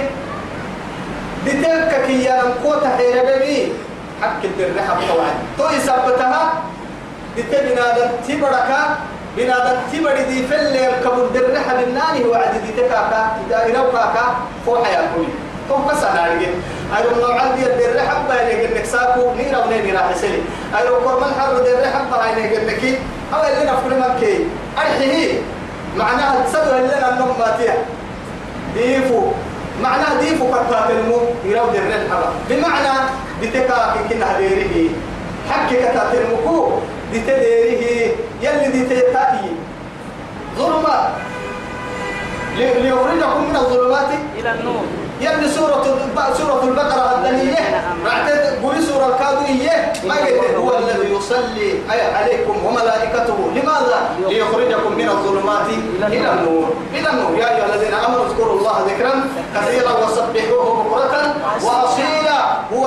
ديتك 1.44 2.02
كي 2.06 2.24
يا 2.24 2.42
رمكوتا 2.42 2.96
حيربي 2.96 3.72
حق 4.22 4.40
الدر 4.44 4.82
حق 4.88 5.00
توعد 5.08 5.36
تو 5.58 5.76
يثبتها 5.76 6.52
ديتي 7.36 7.56
بنادم 7.56 8.10
تبركا 8.28 8.96
بنادم 9.36 9.76
تبري 9.92 10.22
دي 10.24 10.46
فل 10.46 10.76
كبر 11.04 11.26
درح 11.34 11.66
بالناني 11.74 12.24
وعد 12.28 12.54
دي 12.66 12.72
تكاكا 12.82 13.36
إذا 13.46 13.66
كاكا 13.92 14.24
فو 14.66 14.84
حياة 14.84 15.08
كوي 15.14 15.26
هو 15.70 15.76
بس 15.76 16.02
أنا 16.04 16.24
أرجع 16.26 16.48
أيرو 16.96 17.20
نوع 17.20 17.40
عندي 17.40 17.66
الدرح 17.66 18.04
حبة 18.08 18.34
اللي 18.42 18.66
قلنا 18.66 18.84
ساكو 18.84 19.34
نيرا 19.34 19.58
ونيرا 19.64 20.00
راح 20.00 20.10
يسلي 20.16 20.40
أيرو 20.78 20.96
كورمان 21.04 21.30
حر 21.40 21.56
الدرح 21.56 21.92
حبة 21.94 22.16
اللي 22.58 22.74
كي 22.74 22.98
أو 23.34 23.40
اللي 23.42 23.70
نفكر 23.70 23.98
ما 23.98 24.16
كي. 24.20 24.38
أرحيه 24.78 25.40
معناها 25.96 26.44
تصدق 26.46 26.74
اللي 26.76 26.98
أنا 26.98 27.12
النوم 27.12 27.32
باتيا 27.38 27.74
ديفو. 28.74 29.22
معناها 29.82 30.20
ديفو 30.20 30.46
كتات 30.52 30.90
المو 30.90 31.20
يراو 31.44 31.66
درح 31.66 32.00
حبة 32.10 32.28
بمعنى 32.50 32.94
بتكاكي 33.42 33.98
كنا 34.08 34.36
هديره 34.38 34.90
حكي 35.50 35.76
كتات 35.76 36.14
المكو 36.14 36.70
دتديره 37.12 38.12
يلي 38.42 38.68
دتتاتي 38.78 39.52
ظلمات 40.58 41.08
ليخرجكم 42.56 43.42
من 43.48 43.56
الظلمات. 43.56 44.08
إلى 44.38 44.50
النور. 44.50 44.84
يلي 45.20 45.48
سورة 45.48 45.84
سورة 46.38 46.62
البقرة 46.64 47.14
الدنية 47.14 47.64
رعتت 48.04 48.58
قولي 48.62 48.80
سورة 48.82 49.06
الكادوية 49.06 49.92
ما 50.08 50.14
قلت. 50.14 50.54
هو 50.56 50.78
الذي 50.78 51.14
يصلي 51.14 51.70
عليكم 52.14 52.66
وملائكته. 52.66 53.38
لماذا؟ 53.54 53.98
ليخرجكم 54.28 54.92
من 54.92 55.08
الظلمات. 55.08 55.66
إلى 56.08 56.32
النور. 56.32 56.68
إلى 56.94 57.08
النور. 57.10 57.38
يا 57.38 57.56
أيها 57.56 57.74
الذين 57.74 57.94
آمنوا 57.94 58.26
اذكروا 58.26 58.58
الله 58.58 58.76
ذكرا 58.88 59.14
كثيرا 59.54 59.92
وسبحوه 60.04 60.84
بكرة 60.84 61.34
وأصيلا. 61.64 62.25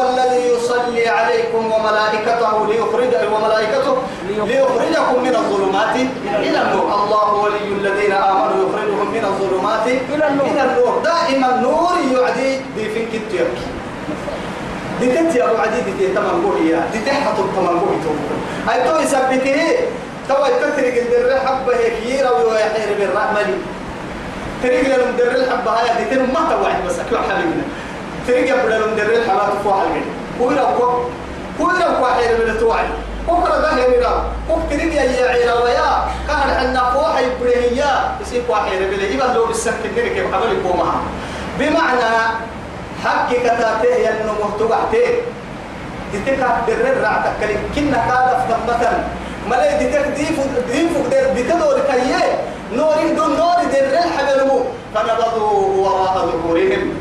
الذي 0.10 0.42
يصلي 0.54 1.08
عليكم 1.08 1.72
وملائكته 1.72 2.68
ليخرج 2.68 3.14
وملائكته 3.34 3.98
ليخرجكم 4.28 5.18
من 5.24 5.36
الظلمات 5.36 5.96
إلى 6.46 6.60
النور. 6.62 6.88
الله 7.04 7.34
ولي 7.34 7.68
الذين 7.80 8.14
آمنوا 8.14 8.58
يخرجهم 8.66 9.08
من 9.14 9.24
الظلمات 9.32 9.88
إلى 9.88 10.28
النور. 10.28 10.46
إلى 10.46 10.64
النور. 10.64 11.02
دائما 11.04 11.50
نور 11.62 11.96
يعدي 12.14 12.52
دي 12.76 12.90
فين 12.94 13.06
كنت 13.12 13.34
يبكي 13.34 13.68
دي 15.00 15.08
تنتي 15.16 15.44
أبو 15.44 15.58
عدي 15.58 15.82
دي 15.98 16.08
تمام 16.08 16.42
بوهيا 16.42 16.80
دي 16.94 17.00
تحت 17.06 17.38
تمام 17.56 17.80
بوهي 17.80 18.00
هاي 18.68 18.78
تو 18.84 19.00
يثبته 19.00 19.60
تو 20.30 20.46
يتترك 20.46 20.98
الدر 20.98 21.40
حبة 21.46 21.76
هيك 21.76 21.98
يرى 22.06 22.30
ويحير 22.30 22.90
بالرحمة 23.00 23.42
تريق 24.64 24.98
لهم 24.98 25.12
در 25.18 25.36
الحبة 25.36 25.72
هاي 25.72 25.88
دي 25.98 26.16
تنم 26.16 26.34
ما 26.34 26.42
توعد 26.50 26.86
بس 26.88 27.00
أكيو 27.00 27.18
حبيبنا. 27.18 27.64
تريق 28.30 28.56
يبدا 28.56 28.78
لهم 28.78 28.96
در 28.96 29.04
الحبة 29.04 29.50
تفوح 29.50 29.82
الجن 29.82 30.06
كويرا 30.40 30.64
كو 30.78 30.88
كويرا 31.58 32.00
كو 32.00 32.06
حير 32.06 32.38
من 32.38 32.60
توعد 32.60 32.90
بكرة 33.28 33.58
ده 33.58 34.12
كوك 34.48 34.60
تريق 34.70 34.94
يا 34.94 35.04
يا 35.04 35.30
عيرا 35.30 35.54
ويا 35.64 35.90
كهر 36.28 36.50
حنا 36.60 36.92
فوح 36.94 37.20
يبرهيا 37.20 37.92
يصير 38.22 38.42
كو 38.48 38.56
حير 38.56 38.90
بلا 38.90 39.08
يبقى 39.10 39.34
لو 39.34 39.46
بالسكن 39.46 39.90
كده 39.96 40.08
كيف 40.08 40.34
عمل 40.34 40.58
يقومها 40.58 41.02
بمعنى 41.60 42.14
حق 43.04 43.34
كتاته 43.34 43.96
ينو 44.06 44.34
مهتوعته 44.44 45.08
دتك 46.14 46.40
در 46.68 47.02
رعتك. 47.02 47.34
كلي 47.42 47.56
كنا 47.76 47.98
كاد 48.08 48.38
فتمتن 48.50 48.98
ملاي 49.50 49.74
دتك 49.78 50.08
ديفو 50.18 50.42
ديفو 50.72 51.00
در 51.12 51.34
دتدور 51.34 51.80
كيه 51.80 52.40
نوري 52.74 52.99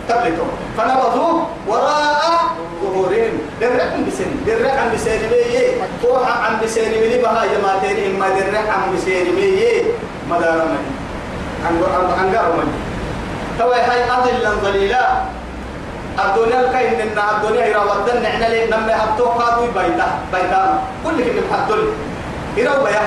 ظهورهم 0.08 0.24
تبلتوا 0.24 0.46
فنبذوا 0.76 1.44
وراء 1.68 2.22
ظهورهم. 2.82 3.34
در 3.60 3.80
عم 3.80 4.04
بسن 4.06 4.30
در 4.46 4.66
عم 4.70 4.92
بسن 4.94 5.18
بيه 5.30 5.82
فوح 6.02 6.46
عم 6.46 6.60
بسن 6.62 6.90
بيه 6.90 7.22
بها 7.22 7.46
جماعتين 7.46 8.18
ما 8.18 8.28
در 8.28 8.56
عم 8.56 8.96
بسن 8.96 9.36
بيه 9.36 9.82
مدار 10.30 10.64
من 10.64 10.82
أنقر 11.70 12.14
أنقر 12.20 12.56
من 12.56 12.68
توي 13.58 13.80
هاي 13.80 14.04
أضلا 14.10 14.50
ظليلا. 14.50 15.08
الدنيا 16.18 16.60
الكاين 16.60 17.00
إن 17.00 17.18
الدنيا 17.18 17.66
إذا 17.66 17.78
ودنا 17.78 18.28
إحنا 18.28 18.46
ليه 18.46 18.66
نمي 18.66 18.92
هبتو 18.92 19.24
قادو 19.24 19.66
بيتا. 19.66 20.08
بيتا. 20.32 20.82
كل 21.04 21.16
كلمة 21.24 21.46
حدل 21.52 21.92
إذا 22.56 22.82
بيا 22.84 23.04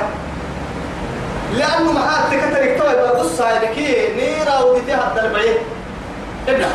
لأنه 1.54 1.92
ما 1.92 2.00
حد 2.00 2.32
تكترك 2.32 2.80
توي 2.80 2.96
بقص 2.96 3.42
هاي 3.42 3.60
لكي 3.60 4.16
نيرا 4.16 4.60
ودتي 4.60 4.94
هبت 4.94 5.20
ابنا 6.48 6.70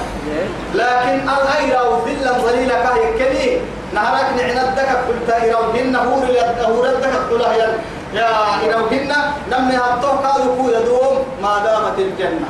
لكن 0.74 1.29
الغير 1.29 1.76
وذلا 1.90 2.33
ظليلا 2.33 2.74
كاي 2.85 3.12
كلي 3.18 3.61
نهارك 3.94 4.26
نعنا 4.37 4.68
الدكك 4.68 4.96
قلت 5.09 5.31
إذا 5.44 5.57
وهن 5.57 5.96
هور 5.96 6.26
هور 6.61 6.87
الدكك 6.87 7.20
قلها 7.31 7.52
يا 7.55 7.68
يا 8.14 8.31
إذا 8.66 8.76
وهن 8.76 9.12
نمي 9.52 9.76
هبتو 9.76 10.09
قادو 10.09 10.55
كو 10.57 10.68
يدوم 10.68 11.16
ما 11.42 11.59
دامت 11.64 11.98
الجنة. 11.98 12.48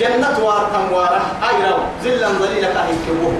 جنة 0.00 0.36
وارتم 0.44 0.92
واره 0.92 1.22
أيرو 1.50 1.78
زلا 2.04 2.28
ظليلا 2.28 2.68
كهيكبوه 2.68 3.34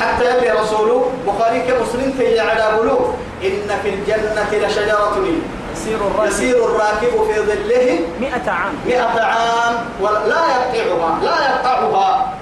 حتى 0.00 0.24
يلي 0.24 0.50
رسوله 0.50 1.10
بخاري 1.26 1.60
كمسلم 1.60 2.14
في 2.18 2.40
على 2.40 2.78
بلوغ 2.80 3.10
إن 3.44 3.68
في 3.82 3.88
الجنة 3.88 4.66
لشجرة 4.66 5.16
يسير 5.72 5.96
الرجل 5.96 6.28
يسير 6.28 6.64
الراكب 6.64 7.12
في 7.32 7.40
ظله 7.40 7.98
مئة 8.20 8.50
عام. 8.50 8.74
مئة 8.86 9.20
عام 9.22 9.74
ولا 10.00 10.42
يقطعها 10.74 11.18
لا 11.22 11.36
يقطعها 11.48 12.34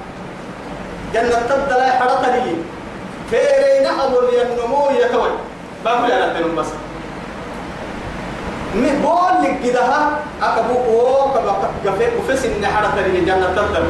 جنة 1.15 1.41
تبدأ 1.49 1.77
لا 1.79 1.91
حرطني 1.93 2.57
فيرين 3.31 3.87
أبو 3.87 4.19
النمو 4.19 4.91
يتوي 4.91 5.31
بقول 5.85 6.11
أنا 6.13 6.39
تنم 6.39 6.57
بس 6.57 6.67
من 8.75 9.01
بول 9.03 9.45
لك 9.45 9.57
كده 9.65 9.83
أكبو 10.43 10.75
أو 10.75 11.33
كبا 11.35 11.55
كفي 11.85 12.07
كفيس 12.19 12.45
إن 12.45 12.67
حرطني 12.67 13.21
جنة 13.21 13.47
تبدأ. 13.57 13.83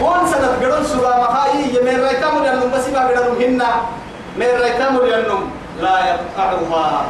بول 0.00 0.28
سنة 0.28 0.48
قرن 0.60 0.84
سبا 0.84 1.16
مهاي. 1.16 1.74
يمين 1.74 2.04
ريتامو 2.04 2.40
لأنهم 2.40 2.70
بس 2.70 2.88
ما 2.88 3.08
قرنهم 3.08 3.36
هنا. 3.42 3.68
من 4.36 4.46
ريتامو 4.62 5.00
لأنهم 5.02 5.50
لا 5.80 5.98
يقطعها 6.06 7.04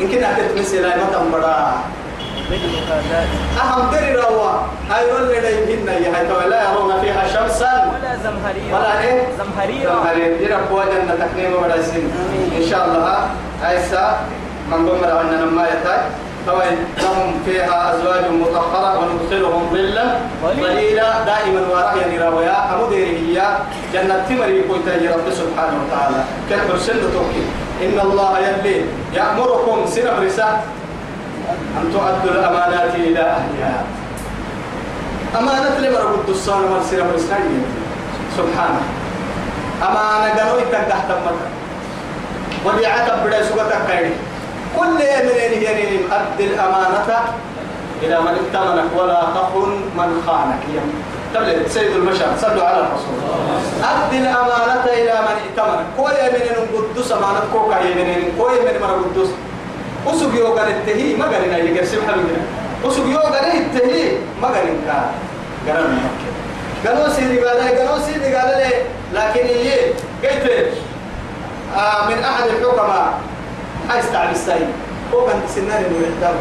يمكن 0.00 0.20
مثلا 0.58 0.96
ما 0.96 1.06
تنبرا 1.12 1.82
مثلها 2.50 3.02
ذات 3.10 3.28
أهم 3.60 3.90
تري 3.90 4.12
روا. 4.14 4.50
هاي 4.90 5.10
رول 5.10 5.28
لنا 5.28 5.48
يمكن 5.48 5.88
يا 5.88 6.10
هاي 6.14 6.48
لا 6.48 6.70
يرون 6.70 7.00
فيها 7.00 7.24
شمسا. 7.28 7.92
ولا 7.92 8.12
زمهريرا 8.24 8.78
ولا 8.78 9.00
إيه؟ 9.00 9.22
زمهريرا 9.38 9.92
زمهرير 9.92 10.40
يربوا 10.40 10.84
جنة 10.84 11.14
تكنيم 11.26 11.62
ولا 11.62 11.82
سن 11.82 12.10
إن 12.56 12.64
شاء 12.70 12.84
الله. 12.86 13.26
هايسا 13.62 14.20
من 14.70 14.88
قمر 14.88 15.20
أن 15.20 15.26
نما 15.26 15.66
طبعا 16.46 16.70
لهم 17.02 17.42
فيها 17.44 17.94
أزواج 17.94 18.24
مطهرة 18.30 18.98
وندخلهم 18.98 19.70
ظلا. 19.72 20.04
ظليلا 20.42 21.24
دائما 21.24 21.60
وراء 21.70 21.96
يعني 22.00 22.18
روايا 22.18 22.74
أمدير 22.74 23.06
هي 23.06 23.36
جنة 23.92 24.24
تمري 24.28 24.62
كويتا 24.62 24.94
يا 25.04 25.10
رب 25.12 25.28
سبحانه 25.32 25.76
وتعالى. 25.84 26.20
كتب 26.50 26.78
سنة 26.78 27.02
توكي 27.14 27.44
إن 27.82 28.00
الله 28.00 28.38
يلي 28.38 28.84
يأمركم 29.14 29.86
سنة 29.86 30.10
رسالة. 30.26 30.60
أن 31.48 31.84
تؤدوا 31.92 32.32
الأمانات 32.34 32.94
إلى 32.94 33.20
أهلها. 33.20 33.84
أمانة 35.38 35.78
لما 35.78 35.98
ربط 35.98 36.28
الصانع 36.28 36.70
والسيرة 36.70 37.06
والإسلام 37.06 37.62
سبحانه. 38.36 38.82
أمانة 39.82 40.40
قالوا 40.40 40.60
تحت 40.88 41.10
أمتك 41.10 41.48
وديعة 42.64 43.24
بدا 43.24 43.42
سوقتك 43.42 43.86
كايني 43.88 44.14
كل 44.78 44.98
من 45.00 45.62
يعني 45.62 45.98
أدي 46.12 46.44
الأمانة 46.44 47.08
إلى 48.02 48.20
من 48.20 48.34
ائتمنك 48.38 48.90
ولا 48.96 49.20
تخن 49.34 49.70
من 49.98 50.22
خانك. 50.26 50.62
يا 50.74 50.82
تبلغ 51.34 51.68
سيد 51.68 51.90
البشر 51.96 52.26
صلوا 52.40 52.64
على 52.64 52.78
الرسول. 52.80 53.16
أدي 53.84 54.18
الأمانة 54.18 54.84
إلى 54.84 55.14
من 55.26 55.36
ائتمنك 55.44 55.86
كوي 55.96 56.12
من 56.32 56.78
قدوس 56.92 57.12
أمانة 57.12 57.40
كوكا 57.52 57.80
يمنين 57.80 58.32
كوي 58.38 58.52
من 58.60 58.74
من 58.80 59.04
قدوس 59.04 59.28
أسوق 60.06 60.34
يوغان 60.34 60.68
التهي 60.68 61.16
ما 61.16 61.24
قالنا 61.24 61.56
يقرسم 61.58 61.98
حبيبنا 62.08 62.42
أسوق 62.84 63.06
يوغان 63.06 63.56
التهي 63.60 64.12
ما 64.42 64.48
قالنا 64.48 65.10
قالنا 65.68 66.00
قالوا 66.86 67.08
سيدي 67.14 67.38
قال 67.44 67.56
لي 67.64 67.78
قالوا 67.78 67.98
سيدي 68.06 68.34
قال 68.34 68.48
لي 68.58 68.70
لكن 69.12 69.46
إيه؟ 69.46 69.92
قلت 70.22 70.72
آه 71.76 72.08
من 72.08 72.18
أحد 72.24 72.44
الحكماء. 72.46 73.18
هاي 73.90 74.00
استعب 74.00 74.30
السيد 74.32 74.68
هو 75.14 75.26
كان 75.26 75.40
سنان 75.54 75.82
من 75.82 76.04
الإحدام 76.08 76.36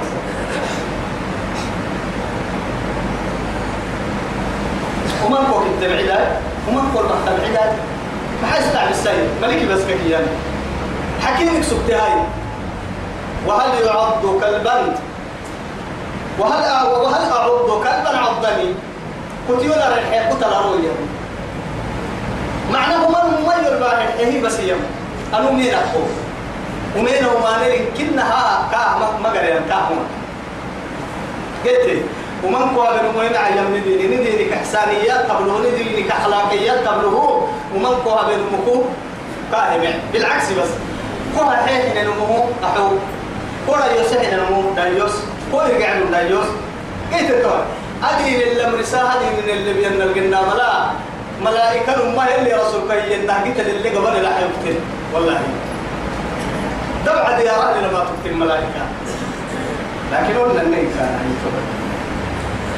ومن 5.26 5.46
فوق 5.52 5.64
التبعيدات 5.64 6.28
ومن 6.68 6.92
فوق 6.94 7.02
التبعيدات. 7.02 7.74
ما 8.42 8.48
حي 8.48 8.60
استعب 8.60 8.90
السيد 8.92 9.30
ملكي 9.42 9.66
بس 9.66 9.82
كي 9.82 10.10
يعني. 10.10 10.28
حكيمك 11.22 11.64
سبتي 11.64 11.94
هاي 11.94 12.14
وهل 13.48 13.86
يعض 13.86 14.42
كالبند 14.42 14.96
وهل 16.40 16.62
وهل 17.02 17.32
أعض 17.32 17.70
كلبا 17.84 18.18
عضني؟ 18.18 18.74
كنت 19.48 19.64
يولا 19.64 19.90
رحية 19.90 20.30
قتل 20.30 20.54
أرويا 20.54 20.92
معناه 22.74 22.98
من 23.08 23.46
ما 23.48 23.54
يربع 23.68 23.92
الحيه 23.92 24.42
بس 24.44 24.60
يم. 24.60 24.80
أنو 25.34 25.52
مين 25.52 25.74
أخو 25.74 26.00
ومين 26.98 27.26
وما 27.26 27.58
نرين 27.64 27.86
كنها 27.98 28.68
كا 28.72 29.20
ما 29.24 29.30
قريان 29.30 29.64
كاهم 29.70 30.00
قلت 31.66 32.02
ومن 32.44 32.78
قوى 32.78 32.88
بن 33.00 33.20
وين 33.20 33.36
علم 33.36 33.76
نديني 33.76 34.16
نديني 34.16 34.46
كإحسانيات 34.46 35.32
قبله 35.32 35.60
نديني 35.60 36.04
كأخلاقيات 36.04 36.88
قبله 36.88 37.48
ومن 37.76 37.86
قوى 37.86 38.22
بن 38.36 38.42
مكو؟ 38.54 38.82
كاهم 39.52 39.94
بالعكس 40.14 40.52
بس. 40.52 40.70
قوى 41.38 41.56
حين 41.56 42.06
نمو 42.06 42.46
أحو. 42.64 42.90
قوى 43.68 43.84
يسهل 44.00 44.40
نمو 44.40 44.74
دايوس. 44.76 45.12
قوى 45.54 45.64
يرجع 45.70 45.90
دايوس. 46.12 46.46
قلت 47.14 47.30
التوى 47.30 47.62
أدين 48.04 48.42
الأمر 48.42 48.82
ساهل 48.84 49.20
من 49.38 49.50
اللي 49.50 49.74
بينا 49.74 50.04
القنا 50.04 50.42
ملا 50.42 50.72
ملائكة 51.42 52.16
ما 52.16 52.36
اللي 52.36 52.54
رسولك 52.54 53.04
ينتهجت 53.12 53.60
اللي 53.60 53.90
قبل 53.90 54.24
لا 54.24 54.30
يقتل 54.40 54.80
والله. 55.14 55.40
دبع 57.06 57.38
ديارات 57.40 57.78
لما 57.78 58.00
تقتل 58.00 58.30
الملائكة 58.30 58.84
لكن 60.12 60.38
قلنا 60.40 60.62
النبي 60.62 60.88
كان 61.00 61.36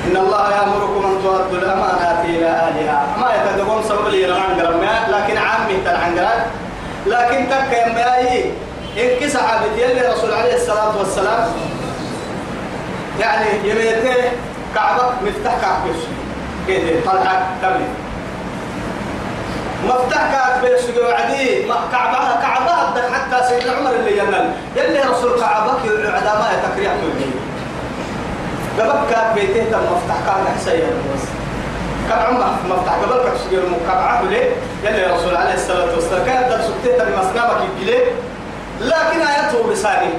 إن 0.09 0.17
الله 0.17 0.51
يأمركم 0.51 1.05
أن 1.05 1.23
تؤدوا 1.23 1.57
الأمانات 1.57 2.25
إلى 2.25 2.45
أهلها. 2.47 3.07
ما 3.21 3.29
يتدقون 3.35 3.83
سبب 3.83 4.07
لي 4.07 4.25
العنقر 4.25 4.73
لكن 5.09 5.37
عامي 5.37 5.73
العنقر 5.85 6.39
لكن 7.05 7.49
تك 7.49 7.73
يا 7.73 7.85
إن 8.97 9.19
كسع 9.19 9.39
عبد 9.39 9.77
يلي 9.77 10.01
رسول 10.07 10.33
عليه 10.33 10.55
الصلاة 10.55 10.97
والسلام. 10.97 11.47
يعني 13.19 13.69
يميته 13.69 14.31
كعبك 14.75 15.13
مفتاح 15.25 15.53
كعبك 15.61 15.95
كده 16.67 17.01
طلعك 17.05 17.43
تبلي 17.61 17.87
مفتاح 19.85 20.31
كعبك 20.31 20.69
وعدي 21.09 21.65
ما 21.65 21.75
كعبها 21.91 22.39
كعبها 22.41 22.93
حتى 23.13 23.47
سيدنا 23.47 23.71
عمر 23.77 23.91
اللي 23.91 24.17
ينال. 24.17 24.51
يلي 24.75 24.99
رسول 25.01 25.39
كعبك 25.39 25.85
يعدى 25.85 26.39
ما 26.39 26.47
يتكريع 26.53 26.91
كله 26.91 27.31
قبل 28.81 29.07
بيته 29.35 29.63
تم 29.71 29.79
مفتاح 29.93 30.17
كان 30.25 30.45
حسين 30.57 30.79
بس 31.13 31.23
كان 32.09 32.19
عمر 32.19 32.45
مفتاح. 32.69 32.93
قبل 32.93 33.23
كان 33.23 33.37
سجل 33.49 33.61
مكعبه 33.69 34.29
ليه؟ 34.29 34.49
يلي 34.83 35.13
رسول 35.13 35.35
عليه 35.35 35.53
الصلاة 35.53 35.95
والسلام 35.95 36.25
كان 36.25 36.49
در 36.49 36.59
سكتة 36.61 37.03
المسنامك 37.03 37.57
يجلي 37.79 37.99
لكن 38.81 39.21
آياته 39.21 39.71
بساني 39.71 40.09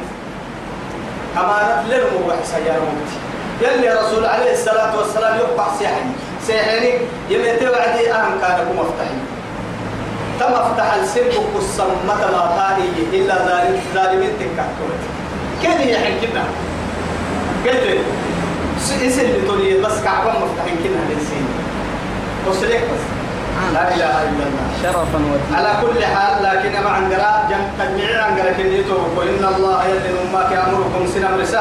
أمانة 1.37 1.83
للمو 1.89 2.29
وحسين 2.29 2.67
يا 2.67 2.75
رمتي 2.81 3.19
يلي 3.63 3.89
رسول 4.01 4.27
عليه 4.27 4.53
الصلاة 4.53 4.99
والسلام 4.99 5.39
يقطع 5.39 5.67
سيحني 5.79 6.13
سيحني 6.47 6.93
يميتي 7.31 7.69
وعدي 7.69 8.13
أهم 8.13 8.41
كان 8.41 8.67
مفتاحين 8.79 9.21
تم 10.41 10.53
افتح 10.53 10.95
السلك 10.95 11.35
السمة 11.59 11.95
ما 12.07 12.47
طاري 12.59 12.89
إلا 13.19 13.35
ظالم 13.35 13.81
ظالمين 13.95 14.31
تكتورت 14.41 15.03
كيف 15.63 15.87
يحن 15.87 16.13
كنا 16.21 16.45
قلت 17.67 17.99
اسم 18.81 19.21
اللي 19.21 19.81
بس 19.83 20.01
كعبان 20.05 20.35
مفتحين 20.43 20.77
كنا 20.85 21.15
للسين 21.15 21.47
وصليك 22.49 22.81
بس 22.83 23.05
لا 23.75 23.95
إله 23.95 24.15
إلا 24.29 24.45
الله 24.49 24.67
شرفا 24.83 25.19
ودين 25.31 25.55
على 25.57 25.73
كل 25.83 26.05
حال 26.05 26.43
لكن 26.43 26.83
مع 26.85 26.91
عنقرا 26.91 27.49
جم 27.51 27.63
تجميع 27.79 28.25
عنقرا 28.25 28.53
كنيتو 28.53 28.97
وإن 29.17 29.55
الله 29.55 29.85
يدن 29.85 30.15
أمك 30.25 30.51
يأمركم 30.53 31.07
سنة 31.15 31.37
مرسة 31.37 31.61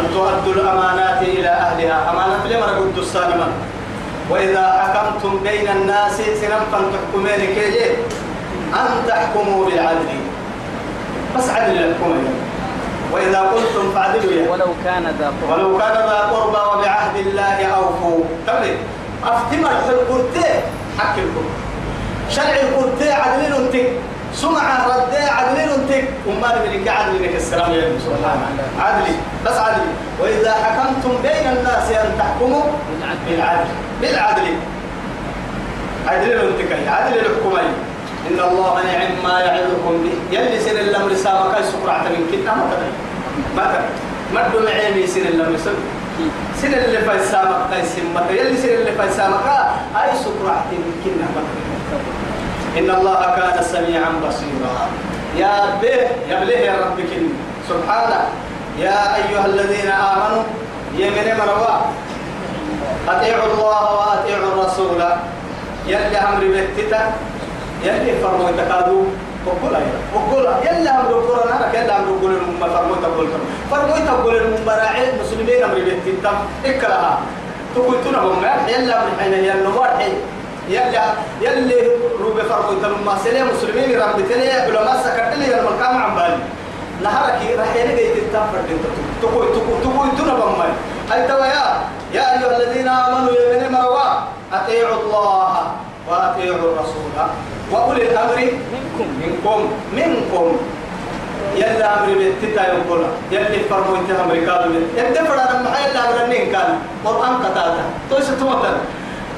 أن 0.00 0.04
تؤدوا 0.14 0.52
الأمانات 0.62 1.22
إلى 1.22 1.48
أهلها 1.48 2.10
أمانة 2.10 2.44
لما 2.46 2.66
قد 2.66 2.98
السالمة 2.98 3.46
وإذا 4.30 4.64
حكمتم 4.82 5.38
بين 5.42 5.68
الناس 5.68 6.16
سنم 6.16 6.62
فانتحكمين 6.72 7.54
كيجي 7.54 7.86
أن 8.74 8.88
تحكموا 9.08 9.64
بالعدل 9.66 10.08
بس 11.36 11.48
عدل 11.50 11.76
الحكومة 11.78 12.28
وإذا 13.12 13.40
قلتم 13.40 13.92
فاعدلوا 13.94 14.32
يا 14.32 14.50
ولو 14.50 14.66
كان 14.84 15.04
ذا 15.18 15.26
قربى. 15.26 15.52
ولو 15.52 15.78
كان 15.78 15.92
ذا 15.92 16.20
قربى 16.32 16.62
وبعهد 16.72 17.16
الله 17.16 17.66
أوفوا. 17.66 18.24
تبلي 18.46 18.76
أفتما 19.24 19.70
القرتي 19.88 20.48
حكمكم 20.98 21.46
شرع 22.30 22.56
القرتي 22.62 23.12
عدلين 23.12 23.52
انتك. 23.52 23.88
سمعة 24.34 24.86
ردي 24.88 25.16
عدلين 25.16 25.68
انتك. 25.68 26.04
نبلك 26.28 26.88
عدل 26.88 27.22
لك 27.22 27.34
السلام 27.36 27.72
يا 27.72 27.98
سبحانه 28.04 28.62
عدلي. 28.80 29.14
بس 29.46 29.56
عدلي. 29.56 29.92
وإذا 30.20 30.52
حكمتم 30.52 31.22
بين 31.22 31.46
الناس 31.56 31.90
أن 31.90 32.12
تحكموا 32.18 32.62
بالعدل. 33.26 33.70
بالعدل. 34.00 34.48
عدل 36.06 36.32
انتك. 36.32 36.88
عدل 36.88 37.18
الحكومي 37.18 37.68
إن 38.28 38.40
الله 38.40 38.74
نعم 38.84 39.10
ما 39.24 39.40
يعظكم 39.40 39.94
به. 40.04 40.16
يلي 40.36 40.60
سن 40.60 40.76
الأمر 40.76 41.14
سامك 41.14 41.54
سكرعة 41.72 42.04
من 42.12 42.28
كنا 42.32 42.54
ما 42.54 42.64
تبي. 42.70 42.90
ما 43.56 43.64
تبي. 43.72 43.90
ما 44.34 44.48
تدوم 44.48 44.66
عيني 44.66 45.06
سن 45.06 45.20
الأمر 45.20 45.56
سامك 45.64 45.88
سن 46.60 46.74
اللي 46.74 46.98
في 46.98 47.24
سامك 47.30 47.60
كاي 47.70 47.82
سمك 47.84 48.30
يلي 48.30 48.56
سن 48.56 48.68
اللي 48.68 48.92
سامك 49.16 49.46
أي 49.96 50.10
سكرعة 50.24 50.64
من 50.72 50.92
كنا 51.04 51.26
ما 51.34 51.42
إن 52.78 52.90
الله 52.90 53.20
كان 53.36 53.62
سميعا 53.62 54.10
بصيرا. 54.22 54.88
يا 55.36 55.78
به 55.82 56.30
يا 56.30 56.40
بليه 56.40 56.58
يا 56.58 56.74
ربك 56.84 57.12
سبحانه. 57.68 58.20
يا 58.78 59.16
أيها 59.16 59.46
الذين 59.46 59.90
آمنوا 59.90 60.42
يمن 60.94 61.26
مروا. 61.38 61.76
أطيعوا 63.08 63.46
الله 63.52 63.82
وأطيعوا 63.98 64.48
الرسول. 64.52 65.02
يلي 65.86 66.18
أمر 66.18 66.40
بيتتا 66.40 67.12
يلي 67.84 68.12
فرموا 68.22 68.50
تكادو 68.50 69.04
وقولا 69.46 69.80
وقولا 70.14 70.52
يلا 70.66 71.00
أمر 71.00 71.10
القرآن 71.10 71.48
أنا 71.56 71.72
كلا 71.72 71.96
أمر 71.98 72.18
قول 72.22 72.30
المم 72.30 72.60
فرموا 72.60 72.96
تقول 73.02 73.28
فرموا 73.70 73.98
تقول 74.06 74.36
المبراعي 74.36 75.10
المسلمين 75.10 75.62
أمر 75.64 75.74
بيتتا 75.74 76.32
اكرها. 76.64 77.18
تقول 77.74 77.94
تنا 78.04 78.18
هم 78.18 78.42
يلا 78.68 79.02
أمر 79.02 79.10
حين 79.20 79.32
يلا 79.32 79.68
واحد 79.68 80.12
يلا 80.68 81.04
يلي 81.40 81.80
روبي 82.20 82.42
فرموا 82.42 82.82
تلما 82.82 83.14
سلام 83.24 83.46
مسلمين 83.54 84.00
ربتني 84.00 84.50
علماء 84.50 84.96
سكت 85.04 85.38
لي 85.38 85.60
المكان 85.60 85.96
عم 86.02 86.14
بالي 86.14 86.36
نهارك 87.02 87.58
راح 87.58 87.76
يلقى 87.76 88.04
يتتفر 88.04 88.58
تقول 89.22 89.46
تقول 89.54 89.76
تقول 89.82 90.08
تنا 90.18 90.34
بمن 90.34 90.72
أي 91.12 91.28
توا 91.28 91.46
يا 91.46 91.64
يا 92.12 92.24
أيها 92.32 92.56
الذين 92.56 92.88
آمنوا 92.88 93.32
يا 93.32 93.58
بني 93.58 93.68
مروا. 93.68 94.08
أطيعوا 94.52 94.96
الله. 95.02 95.72
وأطيعوا 96.10 96.56
الرسول. 96.56 97.10
وأولي 97.72 98.02
الأمر 98.10 98.36
منكم. 98.74 99.08
منكم. 99.22 99.60
منكم. 99.92 100.56
يلا 101.56 101.98
أمر 101.98 102.18
بيتتا 102.18 102.62
يقول. 102.72 103.00
يلي 103.32 103.58
فرموا 103.70 103.96
إنت 103.98 104.10
أمريكا 104.10 104.64
يلي 104.96 105.14
فرنا 105.28 105.62
محا 105.62 105.88
يلا 105.88 106.00
أمر 106.08 106.24
النين 106.24 106.52
كان 106.52 106.78
قرآن 107.04 107.34
قطاتا 107.34 107.84
توش 108.10 108.24
تومتن 108.40 108.76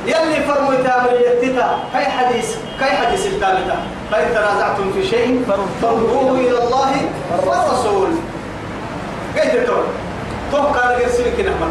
يلي 0.07 0.41
فرموا 0.49 0.73
إنت 0.73 0.87
أمر 0.87 1.09
بيتتا 1.41 1.79
كي 1.93 2.05
حديث؟ 2.05 2.57
كي 2.79 2.85
حديث 2.85 3.27
الثالثة؟ 3.27 3.77
فإن 4.11 4.35
تنازعتم 4.35 4.93
في 4.93 5.07
شيء 5.07 5.45
فردوه 5.83 6.39
إلى 6.39 6.59
الله 6.65 6.93
والرسول. 7.47 8.09
كيف 9.37 9.67
تقول 9.67 9.85
توقع 10.53 10.91
لك 10.91 11.41
نعمة 11.41 11.69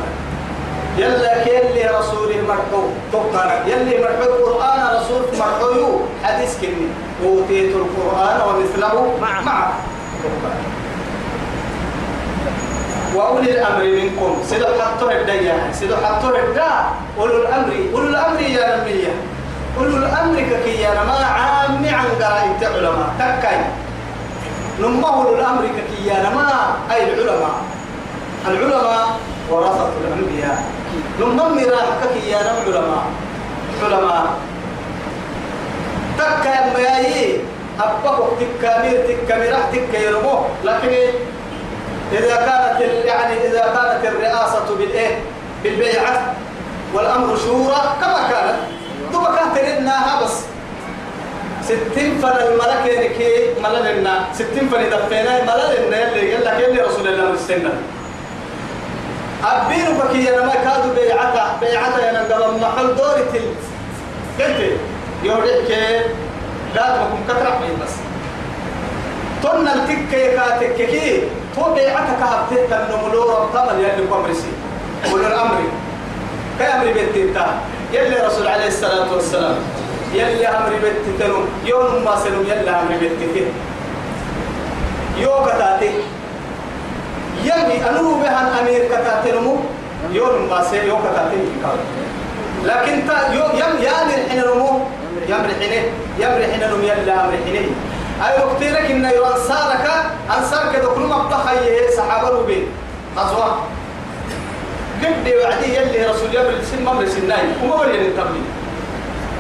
يلا 0.99 1.43
كيلي 1.43 1.83
رسوله 1.99 2.41
مرحو 2.47 2.81
توقع 3.11 3.67
يلي 3.67 4.03
مرحو 4.03 4.23
القرآن 4.23 4.79
رسول 4.95 5.21
مرحو 5.39 5.99
حديث 6.23 6.51
كني 6.61 6.87
أوتيت 7.23 7.75
القرآن 7.75 8.37
ومثله. 8.47 8.95
معه. 9.21 9.73
توقع. 10.23 10.53
وأولي 13.15 13.51
الأمر 13.51 13.83
منكم. 13.83 14.31
سيدو 14.49 14.65
حطوا 14.65 15.11
الدنيا 15.11 15.57
سيدو 15.73 15.95
حطوا 15.95 16.37
الدا 16.37 16.71
أولو 17.19 17.41
الأمر. 17.41 17.71
أولو 17.93 18.07
الأمر 18.07 18.41
يا 18.41 18.77
نبي 18.77 19.07
أولو 19.79 19.97
الأمر 19.97 20.35
ككيانا 20.51 21.03
ما 21.03 21.19
عام 21.25 21.85
عن 21.85 22.07
قرائد 22.21 22.63
علماء. 22.63 23.09
تكاي. 23.19 23.59
نما 24.79 25.07
أولو 25.07 25.35
الأمر 25.35 25.63
ككيانا 25.77 26.29
ما 26.29 26.47
أي 26.91 27.03
العلماء. 27.03 27.55
العلماء 28.47 29.07
ورثة 29.49 29.91
الأنبياء. 30.01 30.78
نما 31.19 31.43
مراح 31.49 31.87
ككيانا 32.03 32.51
علماء 32.67 33.03
علماء 33.83 34.25
تكا 36.17 36.77
مياي 36.77 37.39
أبقى 37.79 38.27
تكامير 38.39 38.97
تكامير 39.07 39.55
تكامير 39.71 40.19
لكن 40.63 40.89
إذا 42.11 42.35
كانت 42.35 42.81
يعني 43.05 43.47
إذا 43.47 43.61
كانت 43.61 44.15
الرئاسة 44.15 44.75
بالإيه؟ 44.79 45.19
بالبيعة 45.63 46.33
والأمر 46.93 47.37
شورى 47.37 47.81
كما 48.01 48.19
كانت. 48.31 48.57
دوبا 49.13 49.35
كانت 49.35 49.79
لناها 49.79 50.23
بس. 50.23 50.41
ستين 51.63 52.17
فن 52.21 52.27
الملك 52.27 52.85
ينكي 52.85 53.61
مللنا. 53.63 54.25
ستين 54.33 54.69
فن 54.69 54.89
دفينا 54.89 55.43
مللنا 55.43 55.97
يلي 56.01 56.33
يلا 56.33 56.59
يلي 56.59 56.81
رسول 56.81 57.07
الله 57.07 57.33
السنة 57.33 57.73
أبين 59.43 59.97
بكي 59.97 60.35
أنا 60.35 60.45
ما 60.45 60.53
كادوا 60.53 60.93
بيعتا 60.95 61.57
بيعتا 61.61 62.09
أنا 62.09 62.21
قبل 62.23 62.59
محل 62.61 62.95
دوري 62.95 63.23
تل. 63.33 63.47
قلت 64.39 64.59
يوريك 65.23 65.69
قال 66.77 66.99
بكم 66.99 67.21
كترح 67.27 67.59
بس. 67.83 67.93
تنا 69.43 69.73
التكة 69.73 70.35
كاتككي 70.35 71.23
تو 71.55 71.73
بيعتك 71.73 72.21
هبتت 72.21 72.71
النملو 72.73 73.23
ربطمل 73.23 73.79
يلي 73.79 74.07
قمرسي 74.11 74.51
قول 75.11 75.25
الأمر 75.25 75.57
كأمر 76.59 76.85
بنتي 76.85 77.33
يلي 77.93 78.17
رسول 78.27 78.47
عليه 78.47 78.67
الصلاة 78.67 79.13
والسلام. 79.13 79.55
يلي 80.13 80.47
أمر 80.47 80.69
بنتي 80.83 81.33
يوم 81.65 82.03
ما 82.05 82.15
سنم 82.23 82.43
يلي 82.43 82.69
أمر 82.69 82.91
بنتي 83.01 83.45
يو 85.17 85.45
كتاتي. 85.45 85.91
يلي 87.43 87.89
أنو 87.89 88.19
بها 88.19 88.61
أمير 88.61 88.85
كتاتي 88.85 89.31
نمو 89.31 89.55
يوم 90.11 90.49
ما 90.49 90.63
سنم 90.63 90.87
يو 90.87 90.97
كتاتي 90.97 91.41
لكن 92.65 93.07
تا 93.07 93.33
يو 93.33 93.43
يم 93.61 93.73
يامر 93.83 94.19
حين 94.29 94.41
نمو 94.47 94.79
يمر 95.29 95.49
حين 95.59 95.73
يمر 96.19 96.41
حين 96.51 96.61
نمو 96.69 96.83
يلي 96.83 97.11
أمر 97.11 97.33
حين 97.45 97.75
أي 98.25 98.43
وقت 98.43 98.61
لك 98.63 98.91
إن 98.91 99.05
أنصارك 99.05 99.85
أنصارك 100.37 100.75
دخلوا 100.75 101.07
مبتخي 101.07 101.91
صحابة 101.97 102.29
ربي 102.29 102.67
غزوة 103.17 103.59
قد 105.03 105.33
وعدي 105.43 105.75
يلي 105.75 106.05
رسول 106.05 106.35
يمر 106.35 106.53
سن 106.71 106.81
ممر 106.85 107.05
سناي 107.05 107.43
وما 107.63 107.75
ولي 107.75 108.07
التبليغ 108.07 108.47